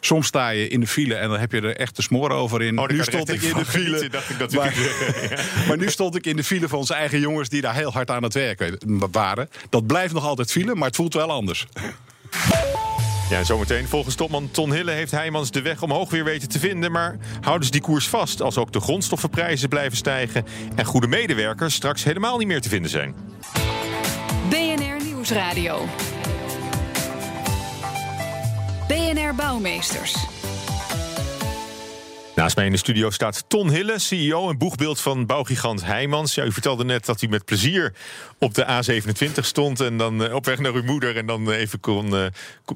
soms 0.00 0.26
sta 0.26 0.48
je 0.48 0.68
in 0.68 0.80
de 0.80 0.86
file 0.86 1.14
en 1.14 1.28
dan 1.28 1.38
heb 1.38 1.52
je 1.52 1.60
er 1.60 1.76
echt 1.76 1.96
de 1.96 2.02
smoor 2.02 2.30
over 2.30 2.62
in. 2.62 2.78
Oh, 2.78 2.88
nu 2.88 3.02
stond 3.02 3.32
ik 3.32 3.42
in 3.42 3.54
de 3.54 3.64
file. 3.64 4.08
Dacht 4.08 4.30
ik 4.30 4.38
dat 4.38 4.52
maar, 4.52 4.74
maar 5.68 5.76
nu 5.76 5.90
stond 5.90 6.16
ik 6.16 6.26
in 6.26 6.36
de 6.36 6.44
file 6.44 6.68
van 6.68 6.78
onze 6.78 6.94
eigen 6.94 7.20
jongens 7.20 7.48
die 7.48 7.60
daar 7.60 7.74
heel 7.74 7.92
hard 7.92 8.10
aan 8.10 8.22
het 8.22 8.34
werken 8.34 8.78
waren. 9.10 9.48
Dat 9.70 9.86
blijft 9.86 10.14
nog 10.14 10.24
altijd 10.24 10.50
file, 10.50 10.74
maar 10.74 10.86
het 10.86 10.96
voelt 10.96 11.14
wel 11.14 11.30
anders. 11.30 11.66
Ja, 13.30 13.44
zometeen. 13.44 13.88
Volgens 13.88 14.14
topman 14.14 14.50
Ton 14.50 14.72
Hille 14.72 14.90
heeft 14.90 15.10
Heijmans 15.10 15.50
de 15.50 15.62
weg 15.62 15.82
omhoog 15.82 16.10
weer 16.10 16.24
weten 16.24 16.48
te 16.48 16.58
vinden. 16.58 16.92
Maar 16.92 17.16
houden 17.40 17.64
ze 17.66 17.72
die 17.72 17.80
koers 17.80 18.08
vast 18.08 18.42
als 18.42 18.56
ook 18.56 18.72
de 18.72 18.80
grondstoffenprijzen 18.80 19.68
blijven 19.68 19.96
stijgen... 19.96 20.44
en 20.74 20.84
goede 20.84 21.06
medewerkers 21.06 21.74
straks 21.74 22.04
helemaal 22.04 22.38
niet 22.38 22.46
meer 22.46 22.60
te 22.60 22.68
vinden 22.68 22.90
zijn? 22.90 23.14
BNR 24.48 25.04
Nieuwsradio. 25.04 25.88
BNR 28.88 29.34
Bouwmeesters. 29.34 30.33
Naast 32.34 32.56
mij 32.56 32.64
in 32.64 32.70
de 32.70 32.78
studio 32.78 33.10
staat 33.10 33.44
Ton 33.48 33.70
Hille, 33.70 33.98
CEO 33.98 34.50
en 34.50 34.58
boegbeeld 34.58 35.00
van 35.00 35.26
bouwgigant 35.26 35.84
Heijmans. 35.84 36.34
Ja, 36.34 36.44
u 36.44 36.52
vertelde 36.52 36.84
net 36.84 37.06
dat 37.06 37.22
u 37.22 37.28
met 37.28 37.44
plezier 37.44 37.92
op 38.38 38.54
de 38.54 38.64
A27 38.64 39.40
stond 39.40 39.80
en 39.80 39.96
dan 39.96 40.22
uh, 40.22 40.34
op 40.34 40.44
weg 40.44 40.58
naar 40.58 40.72
uw 40.72 40.82
moeder 40.82 41.16
en 41.16 41.26
dan 41.26 41.50
even 41.50 41.80
kon, 41.80 42.14
uh, 42.14 42.24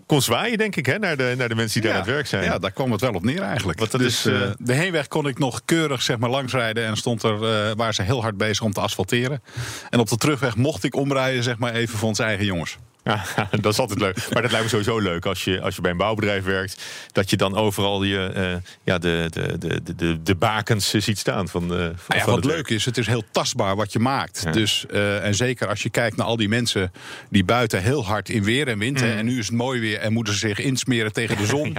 kon 0.06 0.22
zwaaien, 0.22 0.58
denk 0.58 0.76
ik, 0.76 0.86
hè, 0.86 0.98
naar, 0.98 1.16
de, 1.16 1.34
naar 1.38 1.48
de 1.48 1.54
mensen 1.54 1.80
die 1.80 1.90
ja, 1.90 1.96
daar 1.96 2.06
aan 2.06 2.08
het 2.08 2.16
werk 2.16 2.26
zijn. 2.26 2.44
Ja, 2.44 2.58
daar 2.58 2.70
kwam 2.70 2.92
het 2.92 3.00
wel 3.00 3.12
op 3.12 3.24
neer 3.24 3.42
eigenlijk. 3.42 3.78
Want 3.78 3.90
dat 3.90 4.00
dus, 4.00 4.26
is, 4.26 4.32
uh, 4.32 4.50
de 4.58 4.74
heenweg 4.74 5.08
kon 5.08 5.28
ik 5.28 5.38
nog 5.38 5.62
keurig 5.64 6.02
zeg 6.02 6.18
maar, 6.18 6.30
langsrijden 6.30 6.86
en 6.86 6.96
stond 6.96 7.22
er, 7.22 7.38
waren 7.76 7.94
ze 7.94 8.02
heel 8.02 8.22
hard 8.22 8.36
bezig 8.36 8.64
om 8.64 8.72
te 8.72 8.80
asfalteren. 8.80 9.42
En 9.90 9.98
op 9.98 10.08
de 10.08 10.16
terugweg 10.16 10.56
mocht 10.56 10.84
ik 10.84 10.96
omrijden, 10.96 11.42
zeg 11.42 11.58
maar 11.58 11.72
even 11.72 11.98
voor 11.98 12.08
onze 12.08 12.22
eigen 12.22 12.44
jongens. 12.44 12.78
Ja, 13.08 13.48
dat 13.60 13.72
is 13.72 13.78
altijd 13.78 14.00
leuk. 14.00 14.28
Maar 14.32 14.42
dat 14.42 14.50
lijkt 14.50 14.64
me 14.64 14.70
sowieso 14.70 14.98
leuk 14.98 15.26
als 15.26 15.44
je, 15.44 15.60
als 15.60 15.74
je 15.74 15.80
bij 15.80 15.90
een 15.90 15.96
bouwbedrijf 15.96 16.44
werkt. 16.44 16.84
Dat 17.12 17.30
je 17.30 17.36
dan 17.36 17.56
overal 17.56 18.02
je, 18.02 18.32
uh, 18.36 18.72
ja, 18.84 18.98
de, 18.98 19.26
de, 19.30 19.58
de, 19.58 19.94
de, 19.96 20.22
de 20.22 20.34
bakens 20.34 20.90
ziet 20.90 21.18
staan. 21.18 21.48
Van, 21.48 21.62
uh, 21.62 21.68
van, 21.68 21.92
ah 22.06 22.16
ja, 22.16 22.24
van 22.24 22.34
wat 22.34 22.44
leuk 22.44 22.68
is, 22.68 22.84
het 22.84 22.98
is 22.98 23.06
heel 23.06 23.22
tastbaar 23.30 23.76
wat 23.76 23.92
je 23.92 23.98
maakt. 23.98 24.40
Ja. 24.44 24.50
Dus, 24.50 24.84
uh, 24.90 25.24
en 25.24 25.34
zeker 25.34 25.68
als 25.68 25.82
je 25.82 25.90
kijkt 25.90 26.16
naar 26.16 26.26
al 26.26 26.36
die 26.36 26.48
mensen 26.48 26.92
die 27.30 27.44
buiten 27.44 27.82
heel 27.82 28.06
hard 28.06 28.28
in 28.28 28.44
weer 28.44 28.68
en 28.68 28.78
wind. 28.78 29.00
Mm. 29.00 29.06
En 29.06 29.24
nu 29.24 29.38
is 29.38 29.46
het 29.46 29.56
mooi 29.56 29.80
weer 29.80 29.98
en 29.98 30.12
moeten 30.12 30.32
ze 30.32 30.38
zich 30.38 30.58
insmeren 30.58 31.12
tegen 31.12 31.36
de 31.36 31.46
zon. 31.46 31.76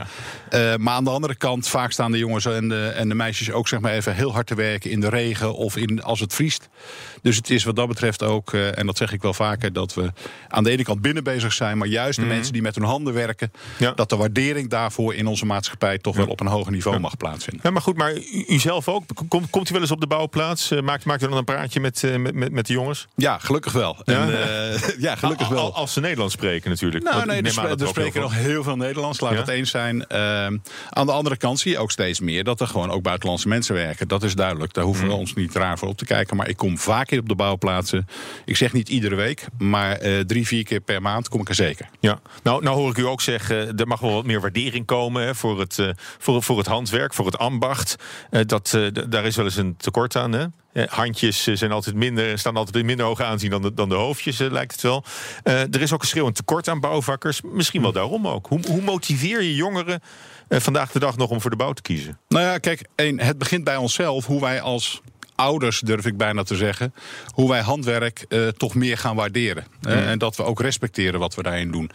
ja. 0.52 0.78
maar 0.78 0.94
aan 0.94 1.04
de 1.04 1.10
andere 1.10 1.36
kant, 1.36 1.68
vaak 1.68 1.92
staan 1.92 2.12
de 2.12 2.18
jongens 2.18 2.46
en 2.46 2.70
de, 2.70 2.88
en 2.88 3.10
de 3.10 3.16
meisjes 3.16 3.52
ook 3.52 3.68
zeg 3.68 3.80
maar 3.80 3.94
even 3.94 4.16
heel 4.16 4.34
hard 4.34 4.48
te 4.48 4.56
werken 4.56 4.92
in 4.92 5.00
de 5.00 5.10
regen 5.10 5.56
of 5.56 5.78
in, 5.78 6.04
als 6.04 6.20
het 6.20 6.34
vriest. 6.34 6.70
Dus 7.22 7.36
het 7.36 7.50
is 7.50 7.64
wat 7.64 7.76
dat 7.76 7.88
betreft 7.88 8.24
ook, 8.24 8.54
en 8.54 8.86
dat 8.86 8.98
zeg 8.98 9.12
ik 9.12 9.22
wel 9.22 9.34
vaker, 9.34 9.74
dat 9.74 9.94
we 9.94 10.12
aan 10.48 10.64
de 10.64 10.70
ene 10.70 10.84
kant 10.84 11.02
binnen 11.02 11.19
bezig 11.22 11.54
zijn, 11.54 11.78
maar 11.78 11.88
juist 11.88 12.16
de 12.20 12.26
Mhm. 12.26 12.34
mensen 12.34 12.54
die 12.54 12.62
met 12.62 12.76
hun 12.76 12.84
handen 12.84 13.14
werken, 13.14 13.52
Ja. 13.78 13.92
dat 13.92 14.10
de 14.10 14.16
waardering 14.16 14.70
daarvoor 14.70 15.14
in 15.16 15.28
onze 15.28 15.46
maatschappij 15.46 15.98
toch 15.98 16.16
wel 16.16 16.28
op 16.28 16.40
een 16.40 16.48
hoger 16.48 16.72
niveau 16.72 17.00
mag 17.00 17.18
plaatsvinden. 17.18 17.62
Ja, 17.64 17.72
maar 17.72 17.82
goed, 17.82 17.98
maar 17.98 18.14
u, 18.16 18.44
u 18.48 18.60
zelf 18.60 18.88
ook? 18.88 19.04
Komt, 19.28 19.50
komt 19.50 19.70
u 19.70 19.74
wel 19.74 19.82
eens 19.82 19.92
op 19.92 20.00
de 20.00 20.08
bouwplaats? 20.08 20.72
Uh, 20.72 20.82
maakt, 20.82 21.06
maakt 21.06 21.24
u 21.24 21.28
dan 21.28 21.38
een 21.38 21.44
praatje 21.44 21.80
met, 21.80 22.04
uh, 22.04 22.16
met, 22.16 22.52
met 22.52 22.68
de 22.68 22.74
jongens? 22.74 23.08
Ja, 23.16 23.38
gelukkig 23.38 23.74
wel. 23.74 23.98
Ja? 24.04 24.22
En, 24.22 24.30
uh, 24.30 25.00
ja, 25.08 25.16
gelukkig 25.16 25.48
wel. 25.48 25.60
al, 25.60 25.76
als 25.76 25.94
ze 25.94 26.00
Nederlands 26.00 26.34
spreken 26.34 26.70
natuurlijk. 26.70 27.04
Nou, 27.04 27.26
nee, 27.26 27.42
er, 27.42 27.52
spre- 27.52 27.68
er 27.68 27.78
heel 27.78 27.88
spreken 27.88 28.22
nog 28.22 28.34
heel 28.34 28.64
veel 28.64 28.76
Nederlands, 28.78 29.20
laat 29.20 29.34
het 29.38 29.48
eens 29.48 29.70
zijn. 29.70 30.08
Ehm, 30.08 30.58
aan 30.90 31.06
de 31.06 31.12
andere 31.12 31.38
kant 31.38 31.60
zie 31.60 31.72
je 31.72 31.78
ook 31.78 31.92
steeds 31.92 32.20
meer 32.20 32.44
dat 32.44 32.60
er 32.62 32.68
gewoon 32.68 32.92
ook 32.92 33.02
buitenlandse 33.04 33.48
mensen 33.48 33.76
werken. 33.76 34.08
Dat 34.08 34.24
is 34.24 34.36
duidelijk. 34.36 34.74
Daar 34.74 34.84
hoeven 34.84 35.04
we 35.06 35.10
Mhm. 35.12 35.20
ons 35.20 35.34
niet 35.34 35.56
raar 35.56 35.78
voor 35.78 35.88
op 35.88 35.98
te 35.98 36.06
kijken. 36.06 36.38
Maar 36.38 36.50
ik 36.50 36.58
kom 36.58 36.78
vaker 36.78 37.20
op 37.20 37.28
de 37.28 37.36
bouwplaatsen. 37.36 38.08
Ik 38.46 38.56
zeg 38.58 38.74
niet 38.74 38.90
iedere 38.90 39.16
week, 39.16 39.46
maar 39.58 39.96
eh, 39.96 40.20
drie, 40.20 40.48
vier 40.48 40.64
keer 40.64 40.80
per 40.80 40.99
maand 41.00 41.30
kom 41.30 41.42
ik 41.42 41.50
er 41.50 41.56
zeker. 41.56 41.90
Ja, 42.00 42.20
nou, 42.44 42.64
nou 42.64 42.78
hoor 42.78 42.90
ik 42.90 42.98
u 42.98 43.06
ook 43.06 43.22
zeggen, 43.22 43.78
er 43.78 43.88
mag 43.88 44.00
wel 44.00 44.14
wat 44.14 44.26
meer 44.26 44.42
waardering 44.42 44.86
komen 44.86 45.24
hè, 45.24 45.36
voor, 45.36 45.60
het, 45.60 45.80
eh, 45.80 45.90
voor, 45.96 46.44
voor 46.44 46.58
het 46.58 46.68
handwerk, 46.68 47.14
voor 47.14 47.26
het 47.26 47.38
ambacht. 47.38 47.96
Eh, 48.30 48.42
dat, 48.46 48.74
eh, 48.74 49.04
daar 49.10 49.26
is 49.26 49.36
wel 49.36 49.46
eens 49.46 49.56
een 49.56 49.76
tekort 49.78 50.16
aan. 50.16 50.32
Hè? 50.32 50.46
Handjes 50.88 51.44
zijn 51.44 51.72
altijd 51.72 51.96
minder, 51.96 52.40
staan 52.40 52.56
altijd 52.56 52.76
in 52.76 52.86
minder 52.86 53.06
hoog 53.06 53.22
aanzien 53.22 53.50
dan 53.50 53.62
de, 53.62 53.74
dan 53.74 53.90
de 53.90 53.96
hoofdjes, 53.96 54.38
lijkt 54.38 54.72
het 54.72 54.82
wel. 54.82 55.04
Er 55.44 55.82
is 55.82 55.94
ook 55.94 56.02
een 56.02 56.08
schreeuwend 56.08 56.36
tekort 56.36 56.68
aan 56.68 56.80
bouwvakkers. 56.80 57.42
Misschien 57.42 57.82
wel 57.82 57.92
daarom 57.92 58.28
ook. 58.28 58.48
Hoe, 58.48 58.60
hoe 58.68 58.82
motiveer 58.82 59.44
je 59.44 59.56
jongeren 59.56 60.02
vandaag 60.50 60.92
de 60.92 61.00
dag 61.00 61.18
nog 61.18 61.30
om 61.30 61.42
voor 61.42 61.50
de 61.50 61.56
bouw 61.56 61.74
te 61.74 61.82
kiezen? 61.82 62.20
Nou 62.28 62.46
ja, 62.46 62.58
kijk, 62.58 62.88
één, 62.96 63.20
het 63.20 63.38
begint 63.38 63.64
bij 63.64 63.76
onszelf. 63.76 64.26
Hoe 64.26 64.42
wij 64.42 64.62
als 64.62 65.02
ouders, 65.40 65.80
durf 65.80 66.06
ik 66.06 66.18
bijna 66.18 66.44
te 66.44 66.56
zeggen, 66.56 66.94
hoe 67.34 67.50
wij 67.50 67.62
handwerk 67.62 68.26
eh, 68.30 68.48
toch 68.48 68.76
meer 68.76 68.98
gaan 68.98 69.16
waarderen. 69.16 69.64
Eh, 69.82 70.10
en 70.10 70.20
dat 70.20 70.36
we 70.36 70.44
ook 70.44 70.62
respecteren 70.62 71.20
wat 71.20 71.36
we 71.36 71.44
daarin 71.44 71.72
doen. 71.72 71.92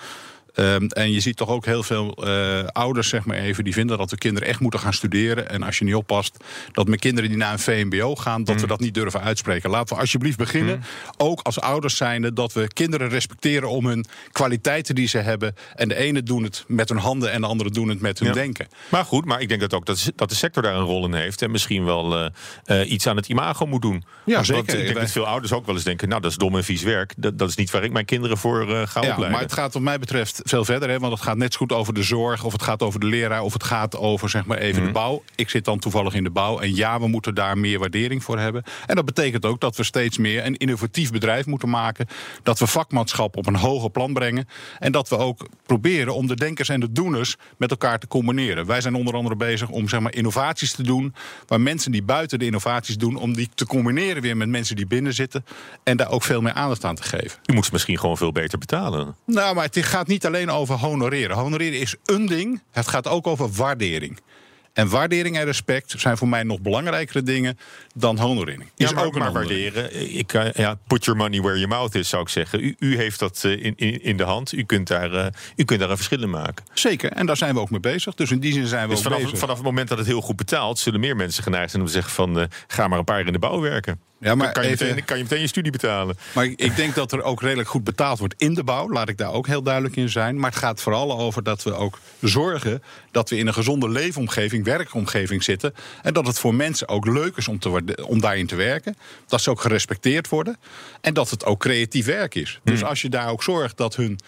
Um, 0.57 0.87
en 0.89 1.13
je 1.13 1.21
ziet 1.21 1.37
toch 1.37 1.49
ook 1.49 1.65
heel 1.65 1.83
veel 1.83 2.29
uh, 2.29 2.65
ouders, 2.65 3.09
zeg 3.09 3.25
maar 3.25 3.37
even, 3.37 3.65
die 3.65 3.73
vinden 3.73 3.99
dat 3.99 4.11
de 4.11 4.17
kinderen 4.19 4.49
echt 4.49 4.61
moeten 4.61 4.81
gaan 4.81 4.93
studeren. 4.93 5.49
En 5.49 5.63
als 5.63 5.79
je 5.79 5.85
niet 5.85 5.95
oppast, 5.95 6.37
dat 6.73 6.87
mijn 6.87 6.99
kinderen 6.99 7.29
die 7.31 7.39
naar 7.39 7.53
een 7.53 7.59
VMBO 7.59 8.15
gaan, 8.15 8.45
dat 8.45 8.55
mm. 8.55 8.61
we 8.61 8.67
dat 8.67 8.81
niet 8.81 8.95
durven 8.95 9.21
uitspreken. 9.21 9.71
Laten 9.71 9.95
we 9.95 10.01
alsjeblieft 10.01 10.39
beginnen, 10.39 10.77
mm. 10.77 10.85
ook 11.17 11.41
als 11.41 11.61
ouders 11.61 11.97
zijnde, 11.97 12.33
dat 12.33 12.53
we 12.53 12.69
kinderen 12.73 13.09
respecteren 13.09 13.69
om 13.69 13.87
hun 13.87 14.05
kwaliteiten 14.33 14.95
die 14.95 15.09
ze 15.09 15.19
hebben. 15.19 15.55
En 15.75 15.89
de 15.89 15.95
ene 15.95 16.23
doen 16.23 16.43
het 16.43 16.65
met 16.67 16.89
hun 16.89 16.99
handen 16.99 17.33
en 17.33 17.41
de 17.41 17.47
andere 17.47 17.71
doen 17.71 17.89
het 17.89 18.01
met 18.01 18.19
hun 18.19 18.29
Ja. 18.29 18.35
denken. 18.35 18.67
Maar 18.89 19.05
goed, 19.05 19.25
maar 19.25 19.41
ik 19.41 19.49
denk 19.49 19.61
dat 19.61 19.75
ook 19.75 19.87
dat, 19.87 20.13
dat 20.17 20.29
de 20.29 20.35
sector 20.35 20.63
daar 20.63 20.75
een 20.75 20.85
rol 20.85 21.05
in 21.05 21.15
heeft. 21.15 21.43
En 21.43 21.51
misschien 21.51 21.85
wel 21.85 22.19
eh, 22.19 22.81
eh, 22.81 22.91
iets 22.91 23.07
aan 23.07 23.17
het 23.17 23.29
imago 23.29 23.67
moet 23.67 23.83
doen. 23.83 24.05
Ja, 24.25 24.35
Want 24.35 24.47
zeker. 24.47 24.61
Ik 24.63 24.67
denk 24.67 24.93
Wij- 24.93 25.03
dat 25.03 25.13
veel 25.13 25.27
ouders 25.27 25.53
ook 25.53 25.67
wel 25.67 25.75
eens 25.75 25.85
denken: 25.85 26.09
nou, 26.09 26.21
dat 26.21 26.31
is 26.31 26.37
dom 26.37 26.57
en 26.57 26.65
vies 26.65 26.83
werk. 26.83 27.13
Dat, 27.17 27.39
dat 27.39 27.49
is 27.49 27.55
niet 27.55 27.71
waar 27.71 27.85
ik 27.85 27.93
mijn 27.93 28.05
kinderen 28.05 28.39
voor 28.39 28.61
eh, 28.61 28.67
ga 28.67 29.03
Ja, 29.03 29.11
opleiden. 29.11 29.31
maar 29.31 29.41
het 29.41 29.53
gaat 29.53 29.73
wat 29.73 29.83
mij 29.83 29.99
betreft 29.99 30.41
veel 30.45 30.65
verder. 30.65 30.89
Hè, 30.89 30.99
want 30.99 31.13
het 31.13 31.23
gaat 31.23 31.37
net 31.37 31.53
zo 31.53 31.59
goed 31.59 31.73
over 31.73 31.95
de 31.95 32.03
zorg, 32.03 32.45
of 32.45 32.53
het 32.53 32.63
gaat 32.63 32.83
over 32.83 33.01
de 33.01 33.07
leraar, 33.07 33.43
of 33.43 33.53
het 33.53 33.65
gaat 33.65 33.97
over 33.97 34.29
zeg 34.31 34.45
maar 34.45 34.59
even 34.59 34.77
Mhm. 34.83 34.87
de 34.87 34.93
bouw. 34.93 35.23
Ik 35.35 35.51
zit 35.51 35.65
dan 35.65 35.79
toevallig 35.79 36.15
in 36.15 36.25
de 36.25 36.31
bouw. 36.31 36.59
En 36.61 36.75
ja, 36.75 37.01
we 37.01 37.09
moeten 37.09 37.35
daar 37.35 37.59
meer 37.59 37.79
waardering 37.79 38.23
voor 38.25 38.39
hebben. 38.39 38.63
En 38.87 38.95
dat 38.97 39.05
betekent 39.05 39.45
ook 39.45 39.61
dat 39.61 39.77
we 39.77 39.83
steeds 39.85 40.19
meer 40.19 40.45
een 40.47 40.57
innovatief 40.57 41.11
bedrijf 41.13 41.47
moeten 41.47 41.69
maken. 41.69 42.07
Dat 42.43 42.59
we 42.59 42.67
vakmanschap 42.67 43.37
op 43.37 43.47
een 43.47 43.57
hoger 43.57 43.91
plan 43.91 44.13
brengen. 44.13 44.49
En 44.79 44.93
dat 44.93 45.09
we 45.09 45.17
ook 45.17 45.47
proberen 45.67 46.15
om 46.15 46.27
de 46.27 46.35
denkers 46.37 46.69
en 46.69 46.81
de 46.81 46.93
doeners 46.93 47.37
met 47.57 47.71
elkaar 47.71 47.99
te 47.99 48.07
combineren. 48.07 48.67
Wij 48.67 48.81
zijn 48.81 48.95
onder 48.95 49.15
andere 49.15 49.37
bezig 49.37 49.69
om 49.69 49.89
zeg 49.89 50.01
maar, 50.01 50.15
innovaties 50.15 50.73
te 50.73 50.83
doen. 50.83 51.15
Waar 51.47 51.61
mensen 51.61 51.93
die 51.93 52.03
buiten 52.03 52.39
de 52.39 52.45
innovaties 52.45 52.97
doen, 52.97 53.17
om 53.17 53.35
die 53.35 53.49
te 53.55 53.67
combineren 53.67 54.23
weer 54.23 54.37
met 54.37 54.49
mensen 54.49 54.77
die 54.77 54.87
binnen 54.87 55.15
zitten. 55.15 55.45
En 55.85 55.97
daar 55.97 56.11
ook 56.11 56.23
veel 56.23 56.41
meer 56.41 56.53
aandacht 56.53 56.85
aan 56.85 56.95
te 56.95 57.03
geven. 57.03 57.39
U 57.47 57.53
moet 57.53 57.65
ze 57.65 57.71
misschien 57.73 57.99
gewoon 57.99 58.17
veel 58.17 58.33
beter 58.33 58.59
betalen. 58.59 59.17
Nou, 59.27 59.55
maar 59.55 59.65
het 59.65 59.79
gaat 59.79 60.07
niet 60.07 60.27
alleen 60.27 60.33
over 60.35 60.75
honoreren. 60.75 61.37
Honoreren 61.37 61.81
is 61.81 61.95
een 62.05 62.27
ding. 62.27 62.63
Het 62.71 62.89
gaat 62.89 63.09
ook 63.09 63.27
over 63.27 63.53
waardering. 63.53 64.21
En 64.75 64.89
waardering 64.89 65.37
en 65.37 65.45
respect 65.45 65.95
zijn 65.97 66.17
voor 66.17 66.29
mij 66.29 66.43
nog 66.43 66.61
belangrijkere 66.61 67.23
dingen 67.23 67.59
dan 67.95 68.19
honorering. 68.19 68.71
Is 68.77 68.89
ja, 68.89 68.95
maar, 68.95 69.05
ook 69.05 69.19
maar 69.19 69.33
waarderen. 69.33 70.17
Ik, 70.19 70.33
eh, 70.33 70.53
ja, 70.53 70.79
put 70.87 71.05
your 71.05 71.21
money 71.21 71.41
where 71.41 71.59
your 71.59 71.69
mouth 71.69 71.95
is, 71.95 72.09
zou 72.09 72.23
ik 72.23 72.29
zeggen. 72.29 72.65
U, 72.65 72.77
u 72.79 72.97
heeft 72.97 73.19
dat 73.19 73.43
eh, 73.45 73.65
in, 73.65 73.73
in, 73.77 74.03
in 74.03 74.17
de 74.17 74.23
hand. 74.23 74.53
U 74.53 74.65
kunt, 74.65 74.89
daar, 74.89 75.13
eh, 75.13 75.27
u 75.57 75.65
kunt 75.65 75.81
daar 75.81 75.91
een 75.91 75.97
verschil 75.97 76.23
in 76.23 76.31
maken. 76.31 76.65
Zeker, 76.73 77.13
en 77.13 77.27
daar 77.27 77.37
zijn 77.37 77.55
we 77.55 77.61
ook 77.61 77.71
mee 77.71 77.81
bezig. 77.81 78.15
Dus 78.15 78.31
in 78.31 78.41
die 78.41 78.53
zin 78.53 78.67
zijn 78.67 78.83
we 78.83 78.89
Dus 78.89 78.99
ook 78.99 79.05
vanaf, 79.05 79.23
bezig. 79.23 79.39
vanaf 79.39 79.57
het 79.57 79.65
moment 79.65 79.89
dat 79.89 79.99
het 79.99 80.07
heel 80.07 80.21
goed 80.21 80.37
betaalt, 80.37 80.79
zullen 80.79 81.01
meer 81.01 81.17
mensen 81.17 81.43
geneigd 81.43 81.71
zijn 81.71 81.83
om 81.83 81.89
te 81.89 81.95
zeggen 81.95 82.13
van 82.13 82.49
ga 82.67 82.89
maar 82.89 82.99
een 82.99 83.05
paar 83.05 83.27
in 83.27 83.33
de 83.33 83.39
bouw 83.39 83.61
werken. 83.61 84.01
Ja, 84.25 84.35
maar 84.35 84.53
kan, 84.53 84.63
je 84.63 84.71
meteen, 84.71 85.05
kan 85.05 85.17
je 85.17 85.23
meteen 85.23 85.41
je 85.41 85.47
studie 85.47 85.73
betalen. 85.73 86.17
Maar 86.35 86.45
ik 86.45 86.77
denk 86.77 86.95
dat 86.95 87.13
er 87.13 87.23
ook 87.23 87.43
redelijk 87.43 87.69
goed 87.69 87.85
betaald 87.85 88.19
wordt 88.19 88.35
in 88.37 88.55
de 88.55 88.65
bouw. 88.65 88.91
Laat 88.91 89.09
ik 89.09 89.19
daar 89.19 89.33
ook 89.33 89.47
heel 89.47 89.63
duidelijk 89.63 89.97
in 89.97 90.09
zijn. 90.09 90.39
Maar 90.39 90.51
het 90.51 90.59
gaat 90.59 90.81
vooral 90.81 91.19
over 91.19 91.43
dat 91.43 91.63
we 91.63 91.75
ook 91.75 91.99
zorgen 92.21 92.83
dat 93.11 93.31
we 93.31 93.37
in 93.37 93.47
een 93.47 93.55
gezonde 93.55 93.89
leefomgeving, 93.89 94.65
werkomgeving 94.65 95.43
zitten. 95.43 95.75
En 96.03 96.15
dat 96.15 96.27
het 96.27 96.39
voor 96.39 96.55
mensen 96.55 96.89
ook 96.89 97.07
leuk 97.07 97.37
is 97.37 97.49
om, 97.49 97.59
te, 97.59 98.05
om 98.07 98.21
daarin 98.21 98.47
te 98.47 98.57
werken. 98.57 98.97
Dat 99.27 99.41
ze 99.41 99.51
ook 99.51 99.61
gerespecteerd 99.61 100.29
worden. 100.29 100.57
En 101.01 101.15
dat 101.15 101.31
het 101.31 101.45
ook 101.45 101.61
creatief 101.61 102.07
werk 102.07 102.35
is. 102.35 102.61
Dus 102.65 102.81
hmm. 102.81 102.89
als 102.89 103.03
je 103.03 103.09
daar 103.09 103.29
ook 103.29 103.43
zorgt 103.43 103.77
dat 103.77 103.97
hun 103.97 104.19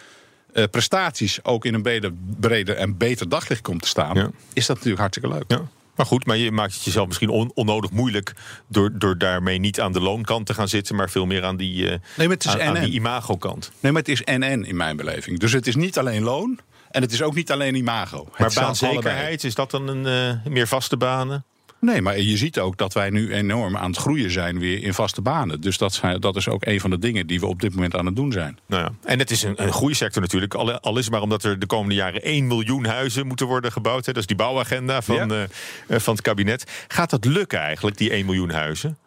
uh, 0.52 0.64
prestaties 0.70 1.44
ook 1.44 1.64
in 1.64 1.74
een 1.74 1.82
breder, 1.82 2.12
breder 2.40 2.76
en 2.76 2.96
beter 2.96 3.28
daglicht 3.28 3.62
komt 3.62 3.82
te 3.82 3.88
staan, 3.88 4.32
is 4.52 4.66
dat 4.66 4.76
natuurlijk 4.76 5.00
hartstikke 5.00 5.28
leuk. 5.28 5.44
Ja. 5.48 5.68
Maar 5.96 6.06
goed, 6.06 6.26
maar 6.26 6.36
je 6.36 6.50
maakt 6.50 6.74
het 6.74 6.84
jezelf 6.84 7.06
misschien 7.06 7.50
onnodig 7.54 7.90
moeilijk 7.90 8.32
door, 8.68 8.98
door 8.98 9.18
daarmee 9.18 9.58
niet 9.58 9.80
aan 9.80 9.92
de 9.92 10.00
loonkant 10.00 10.46
te 10.46 10.54
gaan 10.54 10.68
zitten, 10.68 10.96
maar 10.96 11.10
veel 11.10 11.26
meer 11.26 11.44
aan 11.44 11.56
die, 11.56 11.82
uh, 11.82 11.88
nee, 11.88 12.00
maar 12.16 12.28
het 12.28 12.44
is 12.44 12.58
aan, 12.58 12.76
aan 12.76 12.84
die 12.84 12.92
imago-kant. 12.92 13.70
Nee, 13.80 13.92
maar 13.92 14.02
het 14.02 14.10
is 14.10 14.20
NN 14.24 14.64
in 14.64 14.76
mijn 14.76 14.96
beleving. 14.96 15.38
Dus 15.38 15.52
het 15.52 15.66
is 15.66 15.76
niet 15.76 15.98
alleen 15.98 16.22
loon 16.22 16.58
en 16.90 17.02
het 17.02 17.12
is 17.12 17.22
ook 17.22 17.34
niet 17.34 17.50
alleen 17.50 17.74
imago. 17.74 18.28
Maar 18.38 18.52
baanzekerheid, 18.54 19.44
is 19.44 19.54
dat 19.54 19.70
dan 19.70 19.88
een 19.88 20.36
uh, 20.46 20.52
meer 20.52 20.66
vaste 20.66 20.96
banen? 20.96 21.44
Nee, 21.86 22.02
maar 22.02 22.20
je 22.20 22.36
ziet 22.36 22.58
ook 22.58 22.76
dat 22.76 22.92
wij 22.92 23.10
nu 23.10 23.32
enorm 23.32 23.76
aan 23.76 23.90
het 23.90 23.98
groeien 23.98 24.30
zijn 24.30 24.58
weer 24.58 24.82
in 24.82 24.94
vaste 24.94 25.22
banen. 25.22 25.60
Dus 25.60 25.78
dat, 25.78 25.94
zijn, 25.94 26.20
dat 26.20 26.36
is 26.36 26.48
ook 26.48 26.66
een 26.66 26.80
van 26.80 26.90
de 26.90 26.98
dingen 26.98 27.26
die 27.26 27.40
we 27.40 27.46
op 27.46 27.60
dit 27.60 27.74
moment 27.74 27.96
aan 27.96 28.06
het 28.06 28.16
doen 28.16 28.32
zijn. 28.32 28.58
Nou 28.66 28.82
ja. 28.82 28.92
En 29.04 29.18
het 29.18 29.30
is 29.30 29.42
een, 29.42 29.62
een 29.62 29.72
groeisector 29.72 30.22
natuurlijk. 30.22 30.54
Al, 30.54 30.80
al 30.80 30.98
is 30.98 31.04
het 31.04 31.12
maar 31.12 31.22
omdat 31.22 31.44
er 31.44 31.58
de 31.58 31.66
komende 31.66 31.94
jaren 31.94 32.22
1 32.22 32.46
miljoen 32.46 32.84
huizen 32.84 33.26
moeten 33.26 33.46
worden 33.46 33.72
gebouwd. 33.72 34.06
Hè. 34.06 34.12
Dat 34.12 34.20
is 34.20 34.26
die 34.26 34.36
bouwagenda 34.36 35.02
van, 35.02 35.32
uh, 35.32 35.42
van 35.88 36.14
het 36.14 36.22
kabinet. 36.22 36.70
Gaat 36.88 37.10
dat 37.10 37.24
lukken 37.24 37.58
eigenlijk, 37.58 37.96
die 37.96 38.10
1 38.10 38.24
miljoen 38.24 38.50
huizen? 38.50 38.98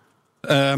Uh, 0.42 0.74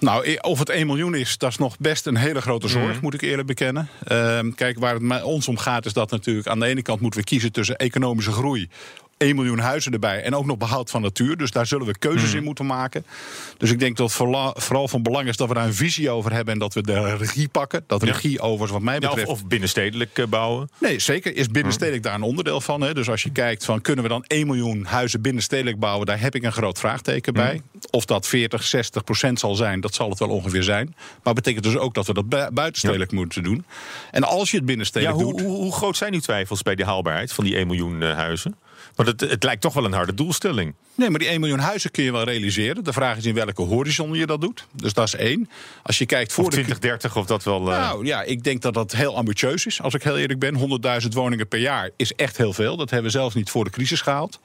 nou, 0.00 0.36
of 0.40 0.58
het 0.58 0.68
1 0.68 0.86
miljoen 0.86 1.14
is, 1.14 1.38
dat 1.38 1.50
is 1.50 1.56
nog 1.56 1.78
best 1.78 2.06
een 2.06 2.16
hele 2.16 2.40
grote 2.40 2.68
zorg, 2.68 2.92
mhm. 2.92 3.02
moet 3.02 3.14
ik 3.14 3.22
eerlijk 3.22 3.46
bekennen. 3.46 3.88
Uh, 4.12 4.38
kijk, 4.54 4.78
waar 4.78 4.94
het 4.94 5.22
ons 5.22 5.48
om 5.48 5.58
gaat, 5.58 5.86
is 5.86 5.92
dat 5.92 6.10
natuurlijk 6.10 6.46
aan 6.46 6.60
de 6.60 6.66
ene 6.66 6.82
kant 6.82 7.00
moeten 7.00 7.20
we 7.20 7.26
kiezen 7.26 7.52
tussen 7.52 7.76
economische 7.76 8.32
groei 8.32 8.68
1 9.16 9.34
miljoen 9.34 9.58
huizen 9.58 9.92
erbij. 9.92 10.22
En 10.22 10.34
ook 10.34 10.46
nog 10.46 10.56
behoud 10.56 10.90
van 10.90 11.02
natuur. 11.02 11.36
Dus 11.36 11.50
daar 11.50 11.66
zullen 11.66 11.86
we 11.86 11.98
keuzes 11.98 12.28
hmm. 12.28 12.38
in 12.38 12.44
moeten 12.44 12.66
maken. 12.66 13.04
Dus 13.58 13.70
ik 13.70 13.78
denk 13.78 13.96
dat 13.96 14.12
het 14.12 14.16
vooral 14.64 14.88
van 14.88 15.02
belang 15.02 15.28
is 15.28 15.36
dat 15.36 15.48
we 15.48 15.54
daar 15.54 15.66
een 15.66 15.74
visie 15.74 16.10
over 16.10 16.32
hebben. 16.32 16.52
En 16.52 16.60
dat 16.60 16.74
we 16.74 16.82
de 16.82 17.16
regie 17.16 17.48
pakken. 17.48 17.84
Dat 17.86 18.02
regie 18.02 18.40
over, 18.40 18.68
wat 18.68 18.82
mij 18.82 18.98
betreft. 18.98 19.28
of, 19.28 19.46
binnenstedelijk 19.46 20.18
eh, 20.18 20.26
bouwen? 20.26 20.70
Nee, 20.78 20.98
zeker. 20.98 21.36
Is 21.36 21.48
binnenstedelijk 21.48 22.02
hmm. 22.02 22.12
daar 22.12 22.22
een 22.22 22.28
onderdeel 22.28 22.60
van. 22.60 22.80
Hè? 22.80 22.94
Dus 22.94 23.08
als 23.10 23.22
je 23.22 23.30
kijkt 23.30 23.64
van 23.64 23.80
kunnen 23.80 24.04
we 24.04 24.10
dan 24.10 24.24
1 24.24 24.46
miljoen 24.46 24.84
huizen 24.84 25.20
binnenstedelijk 25.20 25.78
bouwen. 25.78 26.06
Daar 26.06 26.20
heb 26.20 26.34
ik 26.34 26.42
een 26.42 26.52
groot 26.52 26.78
vraagteken 26.78 27.34
hmm. 27.34 27.44
bij. 27.44 27.62
Of 27.90 28.04
dat 28.04 28.26
40, 28.26 28.62
60 28.62 29.04
procent 29.04 29.40
zal 29.40 29.54
zijn, 29.54 29.80
dat 29.80 29.94
zal 29.94 30.10
het 30.10 30.18
wel 30.18 30.28
ongeveer 30.28 30.62
zijn. 30.62 30.94
Maar 31.22 31.34
betekent 31.34 31.64
dus 31.64 31.76
ook 31.76 31.94
dat 31.94 32.06
we 32.06 32.14
dat 32.14 32.54
buitenstedelijk 32.54 33.12
moeten 33.12 33.42
doen. 33.42 33.64
En 34.10 34.24
als 34.24 34.50
je 34.50 34.56
het 34.56 34.66
binnenstedelijk 34.66 35.18
ja, 35.18 35.24
hoe, 35.24 35.32
doet. 35.32 35.46
Hoe, 35.46 35.56
hoe, 35.56 35.72
groot 35.72 35.96
zijn 35.96 36.14
uw 36.14 36.20
twijfels 36.20 36.62
bij 36.62 36.74
de 36.74 36.84
haalbaarheid 36.84 37.32
van 37.32 37.44
die 37.44 37.56
1 37.56 37.66
miljoen 37.66 38.00
uh, 38.00 38.14
huizen? 38.14 38.56
Want 38.94 39.08
het, 39.08 39.20
het 39.20 39.42
lijkt 39.42 39.60
toch 39.60 39.74
wel 39.74 39.84
een 39.84 39.92
harde 39.92 40.14
doelstelling. 40.14 40.74
Nee, 40.94 41.10
maar 41.10 41.18
die 41.18 41.28
1 41.28 41.40
miljoen 41.40 41.58
huizen 41.58 41.90
kun 41.90 42.04
je 42.04 42.12
wel 42.12 42.24
realiseren. 42.24 42.84
De 42.84 42.92
vraag 42.92 43.16
is 43.16 43.24
in 43.24 43.34
welke 43.34 43.62
horizon 43.62 44.14
je 44.14 44.26
dat 44.26 44.40
doet. 44.40 44.66
Dus 44.72 44.92
dat 44.92 45.06
is 45.06 45.14
één. 45.14 45.50
Als 45.82 45.98
je 45.98 46.06
kijkt 46.06 46.32
voor 46.32 46.44
of 46.44 46.50
2030 46.50 47.16
of 47.16 47.26
dat 47.26 47.44
wel. 47.44 47.60
Uh... 47.60 47.78
Nou 47.78 48.06
ja, 48.06 48.22
ik 48.22 48.44
denk 48.44 48.62
dat 48.62 48.74
dat 48.74 48.92
heel 48.92 49.16
ambitieus 49.16 49.66
is. 49.66 49.82
Als 49.82 49.94
ik 49.94 50.02
heel 50.02 50.18
eerlijk 50.18 50.38
ben, 50.38 50.80
100.000 51.02 51.08
woningen 51.08 51.48
per 51.48 51.58
jaar 51.58 51.90
is 51.96 52.12
echt 52.12 52.36
heel 52.36 52.52
veel. 52.52 52.76
Dat 52.76 52.90
hebben 52.90 53.10
we 53.10 53.18
zelfs 53.18 53.34
niet 53.34 53.50
voor 53.50 53.64
de 53.64 53.70
crisis 53.70 54.00
gehaald. 54.00 54.40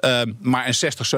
Uh, 0.00 0.20
maar 0.40 0.66
een 0.66 0.74
60, 0.74 1.10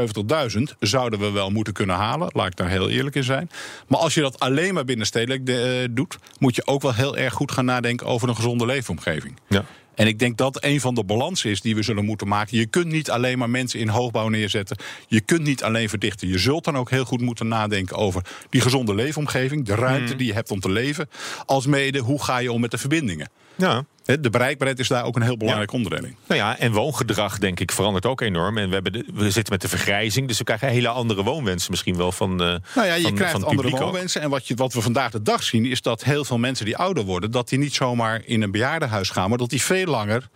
70.000 0.56 0.62
zouden 0.80 1.18
we 1.18 1.30
wel 1.30 1.50
moeten 1.50 1.72
kunnen 1.72 1.96
halen. 1.96 2.28
Laat 2.32 2.46
ik 2.46 2.56
daar 2.56 2.68
heel 2.68 2.88
eerlijk 2.88 3.16
in 3.16 3.24
zijn. 3.24 3.50
Maar 3.88 4.00
als 4.00 4.14
je 4.14 4.20
dat 4.20 4.38
alleen 4.38 4.74
maar 4.74 4.84
binnenstedelijk 4.84 5.48
uh, 5.48 5.84
doet, 5.90 6.18
moet 6.38 6.54
je 6.56 6.66
ook 6.66 6.82
wel 6.82 6.94
heel 6.94 7.16
erg 7.16 7.32
goed 7.32 7.52
gaan 7.52 7.64
nadenken 7.64 8.06
over 8.06 8.28
een 8.28 8.36
gezonde 8.36 8.66
leefomgeving. 8.66 9.36
Ja. 9.48 9.64
En 9.96 10.06
ik 10.06 10.18
denk 10.18 10.36
dat 10.36 10.64
een 10.64 10.80
van 10.80 10.94
de 10.94 11.04
balansen 11.04 11.50
is 11.50 11.60
die 11.60 11.74
we 11.74 11.82
zullen 11.82 12.04
moeten 12.04 12.28
maken. 12.28 12.58
Je 12.58 12.66
kunt 12.66 12.86
niet 12.86 13.10
alleen 13.10 13.38
maar 13.38 13.50
mensen 13.50 13.80
in 13.80 13.88
hoogbouw 13.88 14.28
neerzetten. 14.28 14.76
Je 15.08 15.20
kunt 15.20 15.42
niet 15.42 15.62
alleen 15.62 15.88
verdichten. 15.88 16.28
Je 16.28 16.38
zult 16.38 16.64
dan 16.64 16.76
ook 16.76 16.90
heel 16.90 17.04
goed 17.04 17.20
moeten 17.20 17.48
nadenken 17.48 17.96
over 17.96 18.22
die 18.50 18.60
gezonde 18.60 18.94
leefomgeving. 18.94 19.64
De 19.64 19.74
ruimte 19.74 20.08
hmm. 20.08 20.16
die 20.16 20.26
je 20.26 20.32
hebt 20.32 20.50
om 20.50 20.60
te 20.60 20.70
leven. 20.70 21.08
Als 21.46 21.66
mede, 21.66 21.98
hoe 21.98 22.22
ga 22.22 22.38
je 22.38 22.52
om 22.52 22.60
met 22.60 22.70
de 22.70 22.78
verbindingen? 22.78 23.30
Ja. 23.54 23.84
De 24.06 24.30
bereikbaarheid 24.30 24.78
is 24.78 24.88
daar 24.88 25.04
ook 25.04 25.16
een 25.16 25.22
heel 25.22 25.36
belangrijk 25.36 25.70
ja. 25.70 25.76
onderdeel 25.76 26.04
in. 26.04 26.16
Nou 26.26 26.40
ja, 26.40 26.58
en 26.58 26.72
woongedrag, 26.72 27.38
denk 27.38 27.60
ik, 27.60 27.72
verandert 27.72 28.06
ook 28.06 28.20
enorm. 28.20 28.58
En 28.58 28.68
we, 28.68 28.74
hebben 28.74 29.04
we 29.14 29.30
zitten 29.30 29.52
met 29.52 29.62
de 29.62 29.68
vergrijzing, 29.68 30.28
dus 30.28 30.38
we 30.38 30.44
krijgen 30.44 30.68
hele 30.68 30.88
andere 30.88 31.22
woonwensen 31.22 31.70
misschien 31.70 31.96
wel 31.96 32.12
van. 32.12 32.30
Uh, 32.30 32.38
nou 32.74 32.86
ja, 32.86 32.94
je 32.94 33.12
krijgt 33.12 33.44
andere 33.44 33.70
woonwensen. 33.70 34.20
En 34.20 34.30
wat, 34.30 34.46
je, 34.46 34.54
wat 34.54 34.72
we 34.72 34.80
vandaag 34.80 35.10
de 35.10 35.22
dag 35.22 35.42
zien, 35.42 35.66
is 35.66 35.82
dat 35.82 36.04
heel 36.04 36.24
veel 36.24 36.38
mensen 36.38 36.64
die 36.64 36.76
ouder 36.76 37.04
worden, 37.04 37.30
dat 37.30 37.48
die 37.48 37.58
niet 37.58 37.74
zomaar 37.74 38.22
in 38.24 38.42
een 38.42 38.50
bejaardenhuis 38.50 39.10
gaan, 39.10 39.28
maar 39.28 39.38
dat 39.38 39.50
die 39.50 39.62
veel 39.62 39.86
langer 39.86 40.28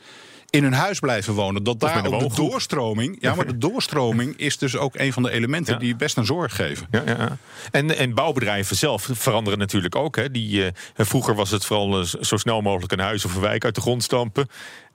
in 0.50 0.62
hun 0.62 0.72
huis 0.72 0.98
blijven 0.98 1.34
wonen. 1.34 1.62
Dat 1.62 1.80
daar 1.80 2.06
ook 2.06 2.20
de 2.20 2.34
doorstroming. 2.34 3.16
Ja, 3.20 3.34
maar 3.34 3.46
de 3.46 3.58
doorstroming 3.58 4.36
is 4.36 4.58
dus 4.58 4.76
ook 4.76 4.94
een 4.94 5.12
van 5.12 5.22
de 5.22 5.30
elementen 5.30 5.78
die 5.78 5.96
best 5.96 6.16
een 6.16 6.26
zorg 6.26 6.56
geven. 6.56 6.86
Ja, 6.90 7.02
ja. 7.06 7.36
En, 7.70 7.96
en 7.96 8.14
bouwbedrijven 8.14 8.76
zelf 8.76 9.08
veranderen 9.12 9.58
natuurlijk 9.58 9.96
ook. 9.96 10.16
Hè. 10.16 10.30
Die, 10.30 10.64
uh, 10.64 10.66
vroeger 10.96 11.34
was 11.34 11.50
het 11.50 11.64
vooral 11.64 12.00
uh, 12.00 12.06
zo 12.20 12.36
snel 12.36 12.60
mogelijk 12.60 12.92
een 12.92 12.98
huis 12.98 13.24
of 13.24 13.34
een 13.34 13.40
wijk 13.40 13.64
uit 13.64 13.74
de 13.74 13.80
grond 13.80 14.02
stampen. 14.02 14.48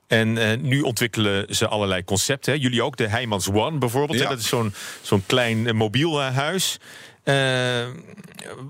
En 0.06 0.36
uh, 0.36 0.56
nu 0.60 0.80
ontwikkelen 0.80 1.54
ze 1.54 1.68
allerlei 1.68 2.04
concepten. 2.04 2.52
Hè. 2.52 2.58
Jullie 2.60 2.82
ook, 2.82 2.96
de 2.96 3.08
Heijmans 3.08 3.50
One 3.50 3.78
bijvoorbeeld. 3.78 4.18
Ja. 4.18 4.28
Dat 4.28 4.38
is 4.38 4.48
zo'n 4.48 4.74
zo'n 5.02 5.22
klein 5.26 5.76
mobiel 5.76 6.22
huis. 6.22 6.78
Uh, 7.28 7.86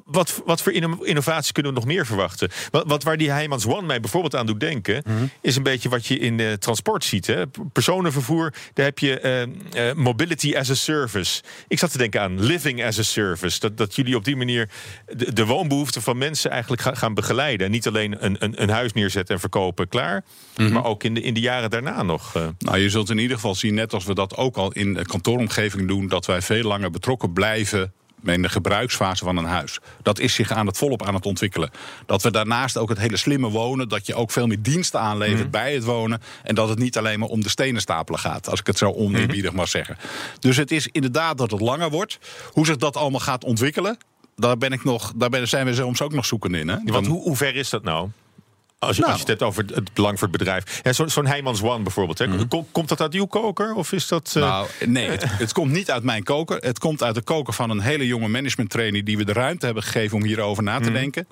wat, 0.05 0.43
wat 0.45 0.63
voor 0.63 0.73
innovaties 1.03 1.53
kunnen 1.53 1.73
we 1.73 1.79
nog 1.79 1.89
meer 1.89 2.07
verwachten? 2.07 2.51
Wat, 2.71 2.85
wat 2.87 3.03
waar 3.03 3.17
die 3.17 3.31
Heijmans 3.31 3.67
One 3.67 3.87
mij 3.87 4.01
bijvoorbeeld 4.01 4.35
aan 4.35 4.47
doet 4.47 4.61
denken, 4.61 5.03
mhm. 5.07 5.25
is 5.41 5.57
een 5.57 5.63
beetje 5.63 5.89
wat 5.89 6.07
je 6.07 6.19
in 6.19 6.39
uh, 6.39 6.53
transport 6.53 7.05
ziet. 7.05 7.27
Hè? 7.27 7.47
Personenvervoer, 7.73 8.55
daar 8.73 8.85
heb 8.85 8.99
je 8.99 9.49
uh, 9.75 9.93
mobility 9.93 10.57
as 10.57 10.71
a 10.71 10.75
service. 10.75 11.43
Ik 11.69 11.79
zat 11.79 11.91
te 11.91 11.99
denken 11.99 12.21
aan 12.21 12.41
living 12.41 12.85
as 12.85 12.99
a 12.99 13.03
service. 13.03 13.61
Dat, 13.61 13.77
dat 13.77 13.95
jullie 13.95 14.17
op 14.17 14.25
die 14.25 14.37
manier 14.37 14.69
de, 15.07 15.33
de 15.33 15.47
woonbehoeften 15.47 16.03
van 16.03 16.19
mensen 16.19 16.51
eigenlijk 16.51 16.83
gaan, 16.83 16.97
gaan 16.97 17.15
begeleiden. 17.15 17.67
En 17.67 17.73
niet 17.73 17.87
alleen 17.87 18.25
een, 18.25 18.37
een, 18.39 18.63
een, 18.63 18.71
huis 18.71 18.93
neerzetten 18.93 19.35
en 19.35 19.41
verkopen, 19.41 19.89
klaar. 19.89 20.25
Mhm. 20.57 20.73
Maar 20.73 20.85
ook 20.85 21.05
in 21.05 21.15
de, 21.15 21.21
in 21.21 21.35
de 21.35 21.41
jaren 21.41 21.71
daarna 21.71 22.03
nog. 22.03 22.35
Nou, 22.59 22.79
je 22.79 22.91
zult 22.91 23.11
in 23.11 23.19
ieder 23.19 23.37
geval 23.37 23.55
zien, 23.55 23.75
net 23.75 23.93
als 23.93 24.05
we 24.05 24.15
dat 24.15 24.37
ook 24.37 24.57
al 24.57 24.73
in 24.73 24.95
de 24.95 25.05
kantooromgeving 25.05 25.89
doen, 25.89 26.09
dat 26.09 26.27
wij 26.27 26.43
veel 26.43 26.63
langer 26.63 26.91
betrokken 26.91 27.33
blijven 27.33 27.93
in 28.35 28.43
de 28.43 28.49
gebruiksfase 28.49 29.25
van 29.25 29.37
een 29.37 29.45
huis. 29.45 29.79
Dat 30.03 30.19
is 30.19 30.35
zich 30.35 30.51
aan 30.51 30.67
het 30.67 30.79
volop 30.79 31.07
aan 31.07 31.15
het 31.15 31.27
ontwikkelen. 31.27 31.71
Dat 32.07 32.23
we 32.23 32.31
daarnaast 32.31 32.77
ook 32.77 32.89
het 32.89 32.99
hele 32.99 33.17
slimme 33.17 33.49
wonen, 33.49 33.89
dat 33.89 34.07
je 34.07 34.15
ook 34.15 34.31
veel 34.31 34.47
meer 34.47 34.63
diensten 34.63 35.01
aanlevert 35.01 35.41
mhm. 35.41 35.51
bij 35.51 35.75
het 35.75 35.85
wonen. 35.85 36.21
En 36.43 36.55
dat 36.55 36.69
het 36.69 36.79
niet 36.79 36.99
alleen 36.99 37.19
maar 37.19 37.29
om 37.29 37.43
de 37.43 37.49
stenen 37.49 37.81
stapelen 37.81 38.21
gaat, 38.21 38.51
als 38.51 38.61
ik 38.61 38.67
het 38.67 38.79
zo 38.79 38.93
oneerbiedig 38.93 39.51
mm 39.51 39.55
mag 39.57 39.69
zeggen. 39.69 39.97
Dus 40.39 40.57
het 40.57 40.71
is 40.71 40.89
inderdaad 40.93 41.39
dat 41.39 41.51
het 41.51 41.61
langer 41.61 41.91
wordt. 41.91 42.19
Hoe 42.53 42.67
zich 42.67 42.77
dat 42.77 42.97
allemaal 42.97 43.21
gaat 43.21 43.45
ontwikkelen, 43.45 43.99
daar, 44.37 44.59
ben 44.59 44.73
ik 44.73 44.85
nog, 44.85 45.13
daar 45.17 45.29
ben, 45.29 45.49
zijn 45.49 45.67
we 45.67 45.75
soms 45.75 46.03
ook 46.03 46.13
nog 46.13 46.27
zoekend 46.27 46.55
in. 46.55 46.69
Hè? 46.69 46.77
Want 46.85 47.07
hoe, 47.07 47.23
hoe 47.23 47.37
ver 47.37 47.57
is 47.57 47.71
dat 47.71 47.83
nou? 47.83 48.09
Als 48.79 48.97
je, 48.97 49.03
als 49.03 49.21
je 49.21 49.27
nou. 49.27 49.31
het 49.31 49.41
hebt 49.41 49.43
over 49.43 49.65
het 49.75 49.93
belang 49.93 50.19
voor 50.19 50.29
het 50.29 50.37
bedrijf. 50.39 50.81
Ja, 50.83 50.93
Zo'n 50.93 51.09
zo 51.09 51.25
Heijmans 51.25 51.63
One 51.63 51.83
bijvoorbeeld. 51.83 52.19
Hè. 52.19 52.27
Mhm. 52.27 52.63
Komt 52.73 52.89
dat 52.89 53.01
uit 53.01 53.15
uw 53.15 53.25
koker? 53.25 53.75
Of 53.75 53.93
is 53.93 54.09
dat, 54.09 54.35
uh... 54.37 54.43
Nou, 54.43 54.69
nee, 54.87 55.09
het, 55.09 55.25
het, 55.39 55.53
komt 55.53 55.73
niet 55.73 55.91
uit 55.91 56.03
mijn 56.03 56.23
koker. 56.23 56.57
Het 56.57 56.79
komt 56.79 57.03
uit 57.03 57.15
de 57.15 57.23
koker 57.23 57.53
van 57.53 57.71
een 57.71 57.81
hele 57.81 58.07
jonge 58.07 58.29
management 58.29 58.71
trainer... 58.71 59.05
die 59.05 59.17
we 59.17 59.25
de 59.25 59.33
ruimte 59.33 59.65
hebben 59.65 59.83
gegeven 59.83 60.17
om 60.17 60.25
hierover 60.25 60.63
na 60.63 60.77
te 60.77 60.83
mhm. 60.83 60.93
denken. 60.93 61.27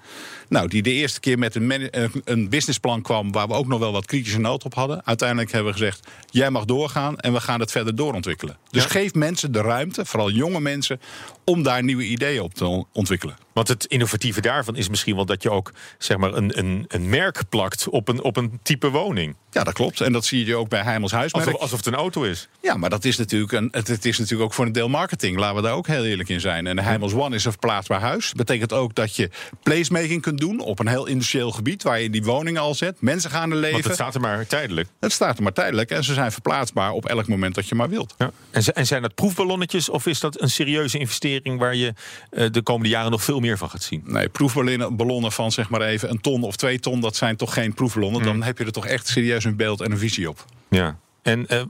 Nou, 0.48 0.68
die 0.68 0.82
de 0.82 0.92
eerste 0.92 1.20
keer 1.20 1.38
met 1.38 1.54
een, 1.54 1.90
een 2.24 2.48
businessplan 2.48 3.02
kwam... 3.02 3.32
waar 3.32 3.48
we 3.48 3.54
ook 3.54 3.66
nog 3.66 3.78
wel 3.78 3.92
wat 3.92 4.06
kritische 4.06 4.40
nood 4.40 4.64
op 4.64 4.74
hadden. 4.74 5.06
Uiteindelijk 5.06 5.52
hebben 5.52 5.72
we 5.72 5.78
gezegd, 5.78 6.08
jij 6.30 6.50
mag 6.50 6.64
doorgaan... 6.64 7.18
en 7.18 7.32
we 7.32 7.40
gaan 7.40 7.60
het 7.60 7.70
verder 7.70 7.96
doorontwikkelen. 7.96 8.58
Dus 8.70 8.84
geef 8.84 9.14
mensen 9.14 9.52
de 9.52 9.60
ruimte, 9.60 10.04
vooral 10.04 10.30
jonge 10.30 10.60
mensen... 10.60 11.00
om 11.44 11.62
daar 11.62 11.82
nieuwe 11.82 12.04
ideeën 12.04 12.40
op 12.40 12.54
te 12.54 12.84
ontwikkelen. 12.92 13.36
Want 13.54 13.68
het 13.68 13.84
innovatieve 13.84 14.40
daarvan 14.40 14.76
is 14.76 14.88
misschien 14.88 15.14
wel 15.14 15.26
dat 15.26 15.42
je 15.42 15.50
ook 15.50 15.72
zeg 15.98 16.16
maar, 16.16 16.34
een, 16.34 16.58
een, 16.58 16.84
een 16.88 17.08
merk 17.08 17.33
plakt 17.48 17.88
op 17.88 18.08
een, 18.08 18.22
op 18.22 18.36
een 18.36 18.58
type 18.62 18.90
woning. 18.90 19.36
Ja, 19.54 19.64
dat 19.64 19.74
klopt. 19.74 20.00
En 20.00 20.12
dat 20.12 20.24
zie 20.24 20.46
je 20.46 20.56
ook 20.56 20.68
bij 20.68 20.82
Heimels 20.82 21.12
Huismerk. 21.12 21.46
Alsof, 21.46 21.60
alsof, 21.60 21.78
het 21.78 21.86
een 21.86 21.94
auto 21.94 22.22
is. 22.22 22.48
Ja, 22.62 22.76
maar 22.76 22.90
dat 22.90 23.04
is 23.04 23.16
natuurlijk 23.16 23.52
een, 23.52 23.68
het, 23.70 23.88
het, 23.88 24.04
is 24.04 24.18
natuurlijk 24.18 24.48
ook 24.48 24.54
voor 24.54 24.66
een 24.66 24.72
deel 24.72 24.88
marketing. 24.88 25.38
Laten 25.38 25.56
we 25.56 25.62
daar 25.62 25.72
ook 25.72 25.86
heel 25.86 26.04
eerlijk 26.04 26.28
in 26.28 26.40
zijn. 26.40 26.66
En 26.66 26.76
de 26.76 26.82
Heimels 26.82 27.14
One 27.14 27.34
is 27.34 27.44
een 27.44 27.50
verplaatsbaar 27.50 28.00
huis. 28.00 28.26
Dat 28.26 28.36
betekent 28.36 28.72
ook 28.72 28.94
dat 28.94 29.16
je 29.16 29.30
placemaking 29.62 30.22
kunt 30.22 30.38
doen 30.38 30.60
op 30.60 30.78
een 30.78 30.86
heel 30.86 31.06
industrieel 31.06 31.50
gebied... 31.50 31.82
waar 31.82 32.00
je 32.00 32.10
die 32.10 32.22
woningen 32.22 32.60
al 32.60 32.74
zet. 32.74 33.00
Mensen 33.00 33.30
gaan 33.30 33.50
er 33.50 33.56
leven. 33.56 33.72
Want 33.72 33.84
het 33.84 33.94
staat 33.94 34.14
er 34.14 34.20
maar 34.20 34.46
tijdelijk. 34.46 34.88
Het 35.00 35.12
staat 35.12 35.36
er 35.36 35.42
maar 35.42 35.52
tijdelijk. 35.52 35.90
En 35.90 36.04
ze 36.04 36.14
zijn 36.14 36.32
verplaatsbaar 36.32 36.90
op 36.90 37.06
elk 37.06 37.28
moment 37.28 37.54
dat 37.54 37.68
je 37.68 37.74
maar 37.74 37.88
wilt. 37.88 38.14
Ja. 38.18 38.30
En, 38.50 38.86
zijn 38.86 39.02
dat 39.02 39.14
proefballonnetjes 39.14 39.88
of 39.88 40.06
is 40.06 40.20
dat 40.20 40.40
een 40.40 40.50
serieuze 40.50 40.98
investering... 40.98 41.58
waar 41.58 41.74
je 41.74 41.92
uh, 42.30 42.46
de 42.50 42.62
komende 42.62 42.88
jaren 42.88 43.10
nog 43.10 43.22
veel 43.22 43.40
meer 43.40 43.58
van 43.58 43.70
gaat 43.70 43.82
zien? 43.82 44.02
Nee, 44.06 44.28
proefballonnen 44.28 45.32
van 45.32 45.52
zeg 45.52 45.68
maar 45.68 45.80
even 45.80 46.10
een 46.10 46.20
ton 46.20 46.42
of 46.42 46.56
twee 46.56 46.78
ton... 46.78 47.00
dat 47.00 47.16
zijn 47.16 47.23
toch 47.32 47.54
geen 47.54 47.74
proefballonnen. 47.74 48.22
Dan 48.22 48.42
heb 48.42 48.58
je 48.58 48.64
er 48.64 48.72
toch 48.72 48.86
echt 48.86 49.06
serieus 49.06 49.44
een 49.44 49.56
beeld 49.56 49.80
en 49.80 49.92
een 49.92 49.98
visie 49.98 50.28
op. 50.28 50.44
Ja, 50.68 50.98
en 51.22 51.46
uh, 51.48 51.62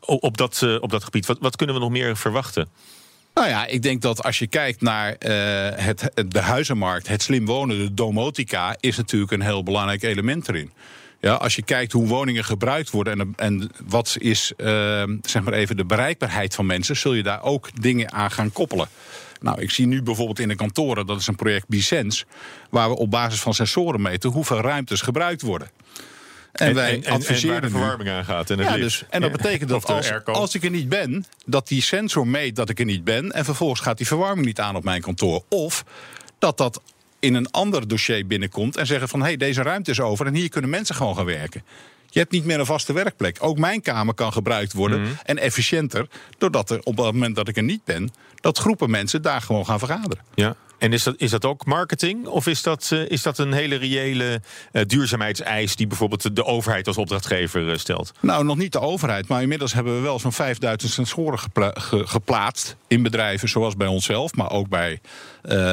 op, 0.00 0.36
dat, 0.36 0.60
uh, 0.64 0.82
op 0.82 0.90
dat 0.90 1.04
gebied, 1.04 1.26
wat, 1.26 1.38
wat 1.40 1.56
kunnen 1.56 1.74
we 1.74 1.80
nog 1.80 1.90
meer 1.90 2.16
verwachten? 2.16 2.68
Nou 3.34 3.48
ja, 3.48 3.66
ik 3.66 3.82
denk 3.82 4.02
dat 4.02 4.22
als 4.22 4.38
je 4.38 4.46
kijkt 4.46 4.80
naar 4.80 5.08
uh, 5.10 5.16
het, 5.74 6.10
de 6.28 6.40
huizenmarkt, 6.40 7.08
het 7.08 7.22
slim 7.22 7.46
wonen, 7.46 7.78
de 7.78 7.94
domotica, 7.94 8.76
is 8.80 8.96
natuurlijk 8.96 9.32
een 9.32 9.40
heel 9.40 9.62
belangrijk 9.62 10.02
element 10.02 10.48
erin. 10.48 10.72
Ja, 11.20 11.34
als 11.34 11.56
je 11.56 11.62
kijkt 11.62 11.92
hoe 11.92 12.06
woningen 12.06 12.44
gebruikt 12.44 12.90
worden 12.90 13.20
en, 13.20 13.32
en 13.36 13.70
wat 13.86 14.16
is 14.18 14.52
uh, 14.56 15.02
zeg 15.22 15.42
maar 15.42 15.52
even 15.52 15.76
de 15.76 15.84
bereikbaarheid 15.84 16.54
van 16.54 16.66
mensen, 16.66 16.96
zul 16.96 17.14
je 17.14 17.22
daar 17.22 17.42
ook 17.42 17.82
dingen 17.82 18.12
aan 18.12 18.30
gaan 18.30 18.52
koppelen. 18.52 18.88
Nou, 19.44 19.60
ik 19.60 19.70
zie 19.70 19.86
nu 19.86 20.02
bijvoorbeeld 20.02 20.38
in 20.38 20.48
de 20.48 20.54
kantoren, 20.54 21.06
dat 21.06 21.20
is 21.20 21.26
een 21.26 21.34
project 21.34 21.68
Bicense, 21.68 22.24
waar 22.70 22.88
we 22.88 22.96
op 22.96 23.10
basis 23.10 23.40
van 23.40 23.54
sensoren 23.54 24.02
meten 24.02 24.30
hoeveel 24.30 24.60
ruimtes 24.60 25.00
gebruikt 25.00 25.42
worden. 25.42 25.70
En, 26.52 26.74
wij 26.74 27.02
en, 27.02 27.12
adviseren 27.12 27.62
de 27.62 27.70
verwarming 27.70 28.10
aangaat. 28.10 28.50
En, 28.50 28.58
het 28.58 28.68
ja, 28.68 28.76
dus, 28.76 29.04
en 29.10 29.20
dat 29.20 29.32
betekent 29.32 29.70
dat 29.70 29.86
als, 29.86 30.24
als, 30.24 30.54
ik 30.54 30.64
er 30.64 30.70
niet 30.70 30.88
ben, 30.88 31.24
dat 31.46 31.68
die 31.68 31.82
sensor 31.82 32.26
meet 32.26 32.56
dat 32.56 32.68
ik 32.68 32.78
er 32.78 32.84
niet 32.84 33.04
ben. 33.04 33.32
En 33.32 33.44
vervolgens 33.44 33.80
gaat 33.80 33.96
die 33.96 34.06
verwarming 34.06 34.46
niet 34.46 34.60
aan 34.60 34.76
op 34.76 34.84
mijn 34.84 35.00
kantoor. 35.00 35.42
Of 35.48 35.84
dat 36.38 36.56
dat 36.58 36.82
in 37.18 37.34
een 37.34 37.50
ander 37.50 37.88
dossier 37.88 38.26
binnenkomt 38.26 38.76
en 38.76 38.86
zeggen 38.86 39.08
van 39.08 39.20
hé, 39.20 39.26
hey, 39.26 39.36
deze 39.36 39.62
ruimte 39.62 39.90
is 39.90 40.00
over 40.00 40.26
en 40.26 40.34
hier 40.34 40.48
kunnen 40.48 40.70
mensen 40.70 40.94
gewoon 40.94 41.16
gaan 41.16 41.24
werken. 41.24 41.62
Je 42.14 42.20
hebt 42.20 42.32
niet 42.32 42.44
meer 42.44 42.58
een 42.58 42.66
vaste 42.66 42.92
werkplek. 42.92 43.36
Ook 43.40 43.58
mijn 43.58 43.80
kamer 43.80 44.14
kan 44.14 44.32
gebruikt 44.32 44.72
worden 44.72 45.00
mhm. 45.00 45.12
en 45.24 45.38
efficiënter, 45.38 46.06
doordat 46.38 46.70
er 46.70 46.78
op 46.82 46.96
het 46.96 47.06
moment 47.06 47.36
dat 47.36 47.48
ik 47.48 47.56
er 47.56 47.62
niet 47.62 47.84
ben, 47.84 48.10
dat 48.34 48.58
groepen 48.58 48.90
mensen 48.90 49.22
daar 49.22 49.40
gewoon 49.40 49.66
gaan 49.66 49.78
vergaderen. 49.78 50.24
Ja. 50.34 50.56
En 50.84 50.92
is 50.92 51.02
dat, 51.02 51.14
is 51.18 51.30
dat 51.30 51.44
ook 51.44 51.64
marketing? 51.64 52.26
Of 52.26 52.46
is 52.46 52.62
dat, 52.62 52.90
uh, 52.92 53.10
is 53.10 53.22
dat 53.22 53.38
een 53.38 53.52
hele 53.52 53.74
reële 53.74 54.40
uh, 54.72 54.82
duurzaamheidseis 54.86 55.76
die 55.76 55.86
bijvoorbeeld 55.86 56.36
de 56.36 56.44
overheid 56.44 56.86
als 56.86 56.96
opdrachtgever 56.96 57.68
uh, 57.68 57.76
stelt? 57.76 58.12
Nou, 58.20 58.44
nog 58.44 58.56
niet 58.56 58.72
de 58.72 58.80
overheid, 58.80 59.28
maar 59.28 59.42
inmiddels 59.42 59.72
hebben 59.72 59.94
we 59.94 60.00
wel 60.00 60.18
zo'n 60.18 60.32
5000 60.32 60.92
sensoren 60.92 61.38
gepla 61.38 61.70
ge 61.74 62.06
geplaatst 62.06 62.76
in 62.88 63.02
bedrijven 63.02 63.48
zoals 63.48 63.76
bij 63.76 63.86
onszelf, 63.86 64.34
maar 64.34 64.50
ook 64.50 64.68
bij, 64.68 65.00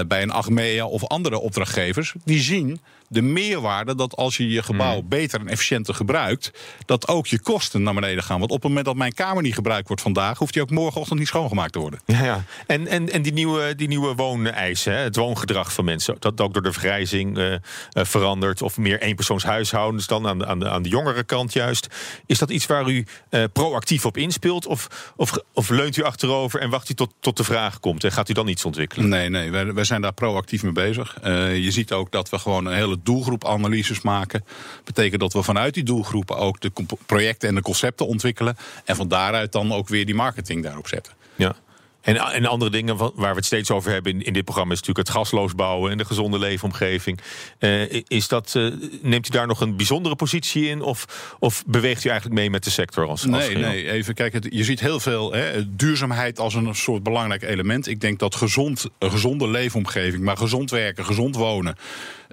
bij 0.07 0.21
een 0.21 0.31
Achmea 0.31 0.85
of 0.85 1.07
andere 1.07 1.39
opdrachtgevers. 1.39 2.13
Die 2.23 2.39
zien 2.39 2.79
de 3.11 3.21
meerwaarde 3.21 3.95
dat 3.95 4.15
als 4.15 4.37
je 4.37 4.49
je 4.49 4.63
gebouw 4.63 4.99
hmm. 4.99 5.09
beter 5.09 5.39
en 5.39 5.47
efficiënter 5.47 5.93
gebruikt, 5.93 6.51
dat 6.85 7.07
ook 7.07 7.27
je 7.27 7.39
kosten 7.39 7.83
naar 7.83 7.93
beneden 7.93 8.23
gaan. 8.23 8.39
Want 8.39 8.51
op 8.51 8.57
het 8.57 8.67
moment 8.67 8.85
dat 8.85 8.95
mijn 8.95 9.13
kamer 9.13 9.43
niet 9.43 9.53
gebruikt 9.53 9.87
wordt 9.87 10.01
vandaag, 10.01 10.37
hoeft 10.37 10.53
die 10.53 10.61
ook 10.61 10.69
morgenochtend 10.69 11.19
niet 11.19 11.27
schoongemaakt 11.27 11.73
te 11.73 11.79
worden. 11.79 11.99
Ja, 12.05 12.23
ja. 12.23 12.43
En, 12.67 12.87
en, 12.87 13.11
en 13.11 13.21
die 13.21 13.33
nieuwe, 13.33 13.75
die 13.75 13.87
nieuwe 13.87 14.15
wooneisen, 14.15 15.00
het 15.03 15.15
woongedrag 15.15 15.73
van 15.73 15.85
mensen, 15.85 16.15
dat 16.19 16.41
ook 16.41 16.53
door 16.53 16.63
de 16.63 16.71
vergrijzing 16.71 17.37
uh, 17.37 17.55
verandert, 17.93 18.61
of 18.61 18.77
meer 18.77 19.01
eenpersoonshuishoudens 19.01 20.07
dan 20.07 20.27
aan 20.27 20.37
de, 20.37 20.45
aan, 20.45 20.59
de, 20.59 20.69
aan 20.69 20.81
de 20.81 20.89
jongere 20.89 21.23
kant 21.23 21.53
juist. 21.53 21.87
Is 22.25 22.39
dat 22.39 22.49
iets 22.49 22.65
waar 22.65 22.89
u 22.89 23.05
uh, 23.29 23.43
proactief 23.53 24.05
op 24.05 24.17
inspeelt? 24.17 24.65
Of, 24.65 25.13
of, 25.15 25.37
of 25.53 25.69
leunt 25.69 25.97
u 25.97 26.03
achterover 26.03 26.59
en 26.59 26.69
wacht 26.69 26.89
u 26.89 26.93
tot, 26.93 27.13
tot 27.19 27.37
de 27.37 27.43
vraag 27.43 27.79
komt? 27.79 28.03
En 28.03 28.11
gaat 28.11 28.29
u 28.29 28.33
dan 28.33 28.47
iets 28.47 28.65
ontwikkelen? 28.65 29.09
Nee, 29.09 29.29
nee, 29.29 29.51
wij, 29.51 29.73
wij 29.73 29.83
zijn 29.83 30.01
daar 30.01 30.13
proactief 30.13 30.63
mee 30.63 30.71
bezig. 30.71 31.17
je 31.23 31.71
ziet 31.71 31.91
ook 31.91 32.11
dat 32.11 32.29
we 32.29 32.39
gewoon 32.39 32.65
een 32.65 32.75
hele 32.75 32.97
doelgroepanalyses 33.03 34.01
maken. 34.01 34.45
Betekent 34.83 35.21
dat 35.21 35.33
we 35.33 35.43
vanuit 35.43 35.73
die 35.73 35.83
doelgroepen 35.83 36.37
ook 36.37 36.61
de 36.61 36.71
projecten 37.05 37.49
en 37.49 37.55
de 37.55 37.61
concepten 37.61 38.07
ontwikkelen. 38.07 38.57
En 38.85 38.95
van 38.95 39.07
daaruit 39.07 39.51
dan 39.51 39.73
ook 39.73 39.87
weer 39.87 40.05
die 40.05 40.15
marketing 40.15 40.63
daarop 40.63 40.87
zetten. 40.87 41.13
Ja. 41.35 41.55
En, 42.01 42.15
en 42.17 42.45
andere 42.45 42.71
dingen 42.71 42.97
waar 42.97 43.11
we 43.15 43.25
het 43.25 43.45
steeds 43.45 43.71
over 43.71 43.91
hebben 43.91 44.11
in, 44.11 44.23
in 44.23 44.33
dit 44.33 44.43
programma 44.43 44.73
is 44.73 44.79
natuurlijk 44.79 45.07
het 45.07 45.17
gasloos 45.17 45.55
bouwen 45.55 45.91
en 45.91 45.97
de 45.97 46.05
gezonde 46.05 46.39
leefomgeving. 46.39 47.19
Uh, 47.59 48.01
is 48.07 48.27
dat, 48.27 48.53
uh, 48.57 48.73
neemt 49.01 49.27
u 49.27 49.29
daar 49.29 49.47
nog 49.47 49.61
een 49.61 49.75
bijzondere 49.75 50.15
positie 50.15 50.67
in? 50.67 50.81
Of, 50.81 51.35
of 51.39 51.63
beweegt 51.65 52.03
u 52.03 52.09
eigenlijk 52.09 52.39
mee 52.39 52.49
met 52.49 52.63
de 52.63 52.69
sector 52.69 53.07
als, 53.07 53.21
als 53.21 53.47
Nee, 53.47 53.55
nee, 53.55 53.91
even 53.91 54.13
kijken. 54.13 54.41
Je 54.49 54.63
ziet 54.63 54.79
heel 54.79 54.99
veel 54.99 55.33
hè, 55.33 55.75
duurzaamheid 55.75 56.39
als 56.39 56.53
een 56.53 56.75
soort 56.75 57.03
belangrijk 57.03 57.41
element. 57.41 57.87
Ik 57.87 58.01
denk 58.01 58.19
dat 58.19 58.35
gezond, 58.35 58.85
een 58.99 59.11
gezonde 59.11 59.47
leefomgeving, 59.47 60.23
maar 60.23 60.37
gezond 60.37 60.71
werken, 60.71 61.05
gezond 61.05 61.35
wonen. 61.35 61.75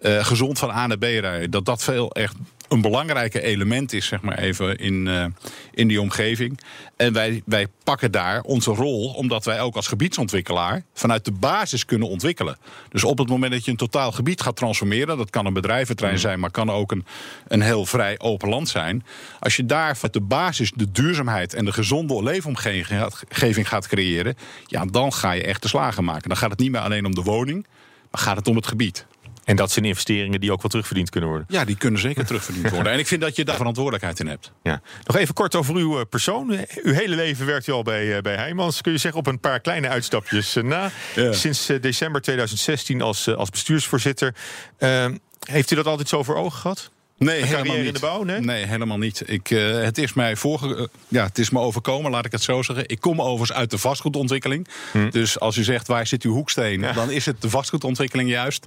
Uh, 0.03 0.25
gezond 0.25 0.59
van 0.59 0.71
A 0.71 0.87
naar 0.87 0.99
B 0.99 1.03
rijden, 1.03 1.51
dat 1.51 1.65
dat 1.65 1.83
veel 1.83 2.13
echt 2.13 2.35
een 2.69 2.81
belangrijke 2.81 3.43
element 3.43 3.93
is, 3.93 4.07
zeg 4.07 4.21
maar 4.21 4.39
even, 4.39 4.77
in, 4.77 5.07
uh, 5.07 5.25
in 5.71 5.89
die 5.89 6.01
omgeving. 6.01 6.61
En 6.97 7.13
wij, 7.13 7.43
wij 7.45 7.67
pakken 7.85 8.13
daar 8.13 8.41
onze 8.41 8.71
rol, 8.71 9.13
omdat 9.13 9.45
wij 9.45 9.61
ook 9.61 9.77
als 9.77 9.87
gebiedsontwikkelaar 9.87 10.83
vanuit 10.95 11.25
de 11.25 11.33
basis 11.33 11.85
kunnen 11.85 12.09
ontwikkelen. 12.09 12.59
Dus 12.89 13.05
op 13.05 13.19
het 13.19 13.29
moment 13.29 13.53
dat 13.53 13.65
je 13.65 13.71
een 13.71 13.77
totaal 13.77 14.13
gebied 14.13 14.41
gaat 14.41 14.57
transformeren, 14.57 15.17
dat 15.17 15.31
kan 15.31 15.47
een 15.47 15.53
bedrijventerrein 15.53 16.17
mm. 16.17 16.23
zijn, 16.23 16.41
maar 16.41 16.51
kan 16.51 16.71
ook 16.71 16.93
een, 16.93 17.05
een 17.49 17.61
heel 17.61 17.87
vrij 17.87 18.19
open 18.19 18.49
land 18.49 18.69
zijn. 18.69 19.05
Als 19.41 19.57
je 19.57 19.67
daar 19.67 19.95
vanuit 19.95 20.13
de 20.13 20.21
basis 20.21 20.73
de 20.75 20.91
duurzaamheid 20.91 21.55
en 21.55 21.65
de 21.65 21.73
gezonde 21.73 22.23
leefomgeving 22.23 23.69
gaat 23.69 23.89
creëren, 23.89 24.37
ja, 24.67 24.85
dan 24.85 25.13
ga 25.13 25.33
je 25.33 25.43
echt 25.43 25.63
de 25.63 25.69
slagen 25.69 26.05
maken. 26.05 26.29
Dan 26.29 26.39
gaat 26.39 26.51
het 26.51 26.59
niet 26.59 26.71
meer 26.71 26.81
alleen 26.81 27.07
om 27.07 27.15
de 27.15 27.23
woning, 27.23 27.67
maar 28.11 28.21
gaat 28.21 28.37
het 28.37 28.49
om 28.49 28.57
het 28.57 28.67
gebied. 28.67 29.07
En 29.49 29.57
dat 29.57 29.71
zijn 29.71 29.85
investeringen 29.85 30.41
die 30.41 30.53
ook 30.53 30.63
wel 30.63 30.71
terugverdiend 30.71 31.11
kunnen 31.11 31.31
worden. 31.31 31.47
Ja, 31.51 31.65
die 31.65 31.77
kunnen 31.77 32.01
zeker 32.01 32.27
terugverdiend 32.27 32.71
worden. 32.71 32.93
En 32.93 32.99
ik 32.99 33.07
vind 33.07 33.21
dat 33.21 33.37
je 33.37 33.45
daar 33.45 33.57
verantwoordelijkheid 33.57 34.21
in 34.21 34.27
hebt. 34.27 34.53
Ja. 34.63 34.81
Nog 35.05 35.17
even 35.17 35.35
kort 35.35 35.55
over 35.55 35.75
uw 35.75 35.99
eh, 35.99 36.05
persoon. 36.11 36.51
Uw 36.83 36.93
hele 36.93 37.15
leven 37.15 37.47
werkt 37.47 37.67
u 37.67 37.73
al 37.73 37.83
bij, 37.83 38.17
eh, 38.17 38.23
bij 38.23 38.35
Heijmans. 38.35 38.81
Kun 38.81 38.93
je 38.93 38.99
zeggen 38.99 39.21
op 39.21 39.27
een 39.27 39.41
paar 39.41 39.61
kleine 39.61 39.89
uitstapjes 39.89 40.57
eh, 40.57 40.63
na. 40.63 40.91
Sinds 41.31 41.67
december 41.81 42.21
2016 42.21 43.03
als, 43.03 43.35
als 43.35 43.51
bestuursvoorzitter. 43.51 44.35
Ehm, 44.79 45.17
heeft 45.51 45.71
u 45.71 45.77
dat 45.77 45.87
altijd 45.87 46.09
zo 46.09 46.23
voor 46.23 46.37
ogen 46.37 46.59
gehad? 46.59 46.91
Nee, 47.19 47.45
helemaal 47.45 47.77
niet. 47.77 47.87
in 47.87 47.93
de 47.93 48.01
bouw? 48.01 48.23
Nee, 48.23 48.41
nee 48.41 48.67
helemaal 48.67 48.99
niet. 48.99 49.23
Ik, 49.27 49.51
uh, 49.51 49.83
het, 49.83 49.99
is 49.99 50.13
mij 50.13 50.37
voorge 50.37 50.77
uh, 50.77 50.85
ja, 51.09 51.25
het 51.25 51.39
is 51.39 51.51
me 51.51 51.59
overkomen, 51.59 52.11
laat 52.11 52.25
ik 52.25 52.33
het 52.33 52.43
zo 52.43 52.63
zeggen. 52.63 52.89
Ik 52.89 53.01
kom 53.01 53.21
overigens 53.21 53.53
uit 53.53 53.71
de 53.71 53.79
vastgoedontwikkeling. 53.79 54.69
Hm. 54.93 55.11
Dus 55.11 55.41
als 55.41 55.57
u 55.57 55.65
zegt 55.65 55.87
waar 55.87 56.07
zit 56.07 56.23
uw 56.23 56.33
hoeksteen, 56.33 56.81
ja. 56.81 56.93
dan 56.93 57.11
is 57.11 57.27
het 57.27 57.43
de 57.43 57.51
vastgoedontwikkeling 57.51 58.31
juist. 58.31 58.67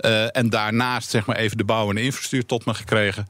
Uh, 0.00 0.36
en 0.36 0.50
daarnaast 0.50 1.10
zeg 1.10 1.26
maar 1.26 1.36
even 1.36 1.56
de 1.56 1.64
bouw 1.64 1.88
en 1.88 1.94
de 1.94 2.02
infrastructuur 2.02 2.46
tot 2.46 2.64
me 2.64 2.74
gekregen. 2.74 3.26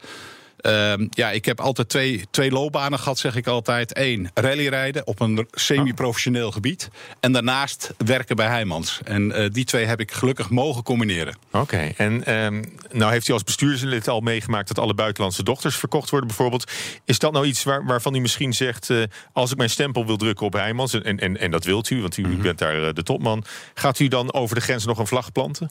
Uh, 0.60 0.94
ja, 1.10 1.30
ik 1.30 1.44
heb 1.44 1.60
altijd 1.60 1.88
twee, 1.88 2.24
twee 2.30 2.50
loopbanen 2.50 2.98
gehad, 2.98 3.18
zeg 3.18 3.36
ik 3.36 3.46
altijd. 3.46 3.98
Eén, 3.98 4.30
rallyrijden 4.34 5.06
op 5.06 5.20
een 5.20 5.48
semi-professioneel 5.50 6.52
gebied. 6.52 6.88
En 7.20 7.32
daarnaast 7.32 7.94
werken 7.98 8.36
bij 8.36 8.46
Heijmans. 8.46 9.00
En 9.04 9.40
uh, 9.40 9.50
die 9.50 9.64
twee 9.64 9.84
heb 9.84 10.00
ik 10.00 10.12
gelukkig 10.12 10.50
mogen 10.50 10.82
combineren. 10.82 11.36
Oké, 11.50 11.92
en 11.96 12.34
um, 12.34 12.64
nou 12.92 13.12
heeft 13.12 13.28
u 13.28 13.32
als 13.32 13.44
bestuurslid 13.44 14.08
al 14.08 14.20
meegemaakt... 14.20 14.68
dat 14.68 14.78
alle 14.78 14.94
buitenlandse 14.94 15.42
dochters 15.42 15.76
verkocht 15.76 16.10
worden 16.10 16.28
bijvoorbeeld. 16.28 16.72
Is 17.04 17.18
dat 17.18 17.32
nou 17.32 17.46
iets 17.46 17.64
waar, 17.64 17.84
waarvan 17.84 18.14
u 18.14 18.20
misschien 18.20 18.52
zegt... 18.52 18.88
Uh, 18.88 19.02
als 19.32 19.50
ik 19.50 19.56
mijn 19.56 19.70
stempel 19.70 20.06
wil 20.06 20.16
drukken 20.16 20.46
op 20.46 20.52
Heijmans... 20.52 21.00
en, 21.00 21.18
en, 21.18 21.38
en 21.38 21.50
dat 21.50 21.64
wilt 21.64 21.90
u, 21.90 22.00
want 22.00 22.16
u, 22.16 22.22
mm 22.22 22.32
-hmm. 22.32 22.42
bent 22.42 22.58
daar 22.58 22.80
uh, 22.80 22.88
de 22.92 23.02
topman... 23.02 23.44
gaat 23.74 23.98
u 23.98 24.08
dan 24.08 24.32
over 24.32 24.54
de 24.54 24.60
grens 24.60 24.84
nog 24.86 24.98
een 24.98 25.06
vlag 25.06 25.32
planten? 25.32 25.70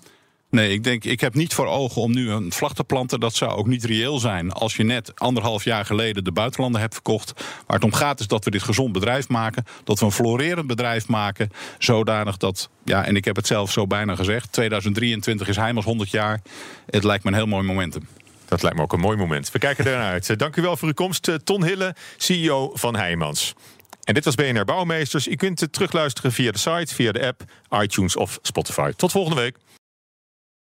Nee, 0.50 0.72
ik 0.72 0.84
denk, 0.84 1.04
ik 1.04 1.22
heb 1.22 1.34
niet 1.34 1.54
voor 1.54 1.68
ogen 1.68 2.02
om 2.02 2.14
nu 2.14 2.30
een 2.30 2.52
vlag 2.52 2.74
te 2.74 2.84
planten. 2.84 3.20
Dat 3.20 3.36
zou 3.36 3.52
ook 3.52 3.68
niet 3.68 3.84
reëel 3.84 4.20
zijn 4.20 4.52
als 4.52 4.76
je 4.76 4.84
net 4.84 5.20
anderhalf 5.20 5.64
jaar 5.64 5.86
geleden 5.86 6.24
de 6.24 6.32
buitenlanden 6.32 6.82
hebt 6.82 6.94
verkocht. 6.94 7.34
Waar 7.36 7.76
het 7.76 7.84
om 7.84 7.94
gaat 7.94 8.20
is 8.20 8.28
dat 8.28 8.46
we 8.46 8.52
dit 8.52 8.64
gezond 8.64 8.92
bedrijf 8.92 9.28
maken. 9.28 9.66
Dat 9.84 10.00
we 10.00 10.06
een 10.06 10.12
florerend 10.12 10.68
bedrijf 10.68 11.08
maken. 11.08 11.50
Zodanig 11.80 12.38
dat, 12.38 12.70
ja, 12.84 13.06
en 13.06 13.16
ik 13.16 13.26
heb 13.26 13.36
het 13.36 13.48
zelf 13.48 13.72
zo 13.72 13.88
bijna 13.88 14.16
gezegd. 14.16 14.52
2023 14.52 15.48
is 15.48 15.56
Heimels 15.56 15.86
100 15.86 16.10
jaar. 16.10 16.42
Het 16.86 17.04
lijkt 17.04 17.24
me 17.24 17.30
een 17.30 17.38
heel 17.38 17.48
mooi 17.48 17.66
momentum. 17.66 18.08
Dat 18.46 18.62
lijkt 18.62 18.78
me 18.78 18.84
ook 18.84 18.94
een 18.94 19.00
mooi 19.00 19.18
moment. 19.18 19.52
We 19.52 19.60
kijken 19.60 19.86
ernaar 19.86 20.12
uit. 20.12 20.40
Dank 20.40 20.56
u 20.56 20.62
wel 20.62 20.78
voor 20.78 20.88
uw 20.88 20.94
komst. 20.94 21.32
Ton 21.44 21.64
Hille, 21.64 21.96
CEO 22.18 22.72
van 22.74 22.96
Heijmans. 22.96 23.54
En 24.04 24.14
dit 24.14 24.26
was 24.26 24.36
BNR 24.36 24.66
Bouwmeesters. 24.66 25.28
U 25.28 25.36
kunt 25.36 25.60
het 25.60 25.74
terugluisteren 25.74 26.32
via 26.32 26.52
de 26.52 26.58
site, 26.58 26.96
via 26.96 27.12
de 27.12 27.28
app, 27.28 27.44
iTunes 27.82 28.16
of 28.16 28.40
Spotify. 28.42 28.92
Tot 28.96 29.12
volgende 29.12 29.42
week. 29.42 29.56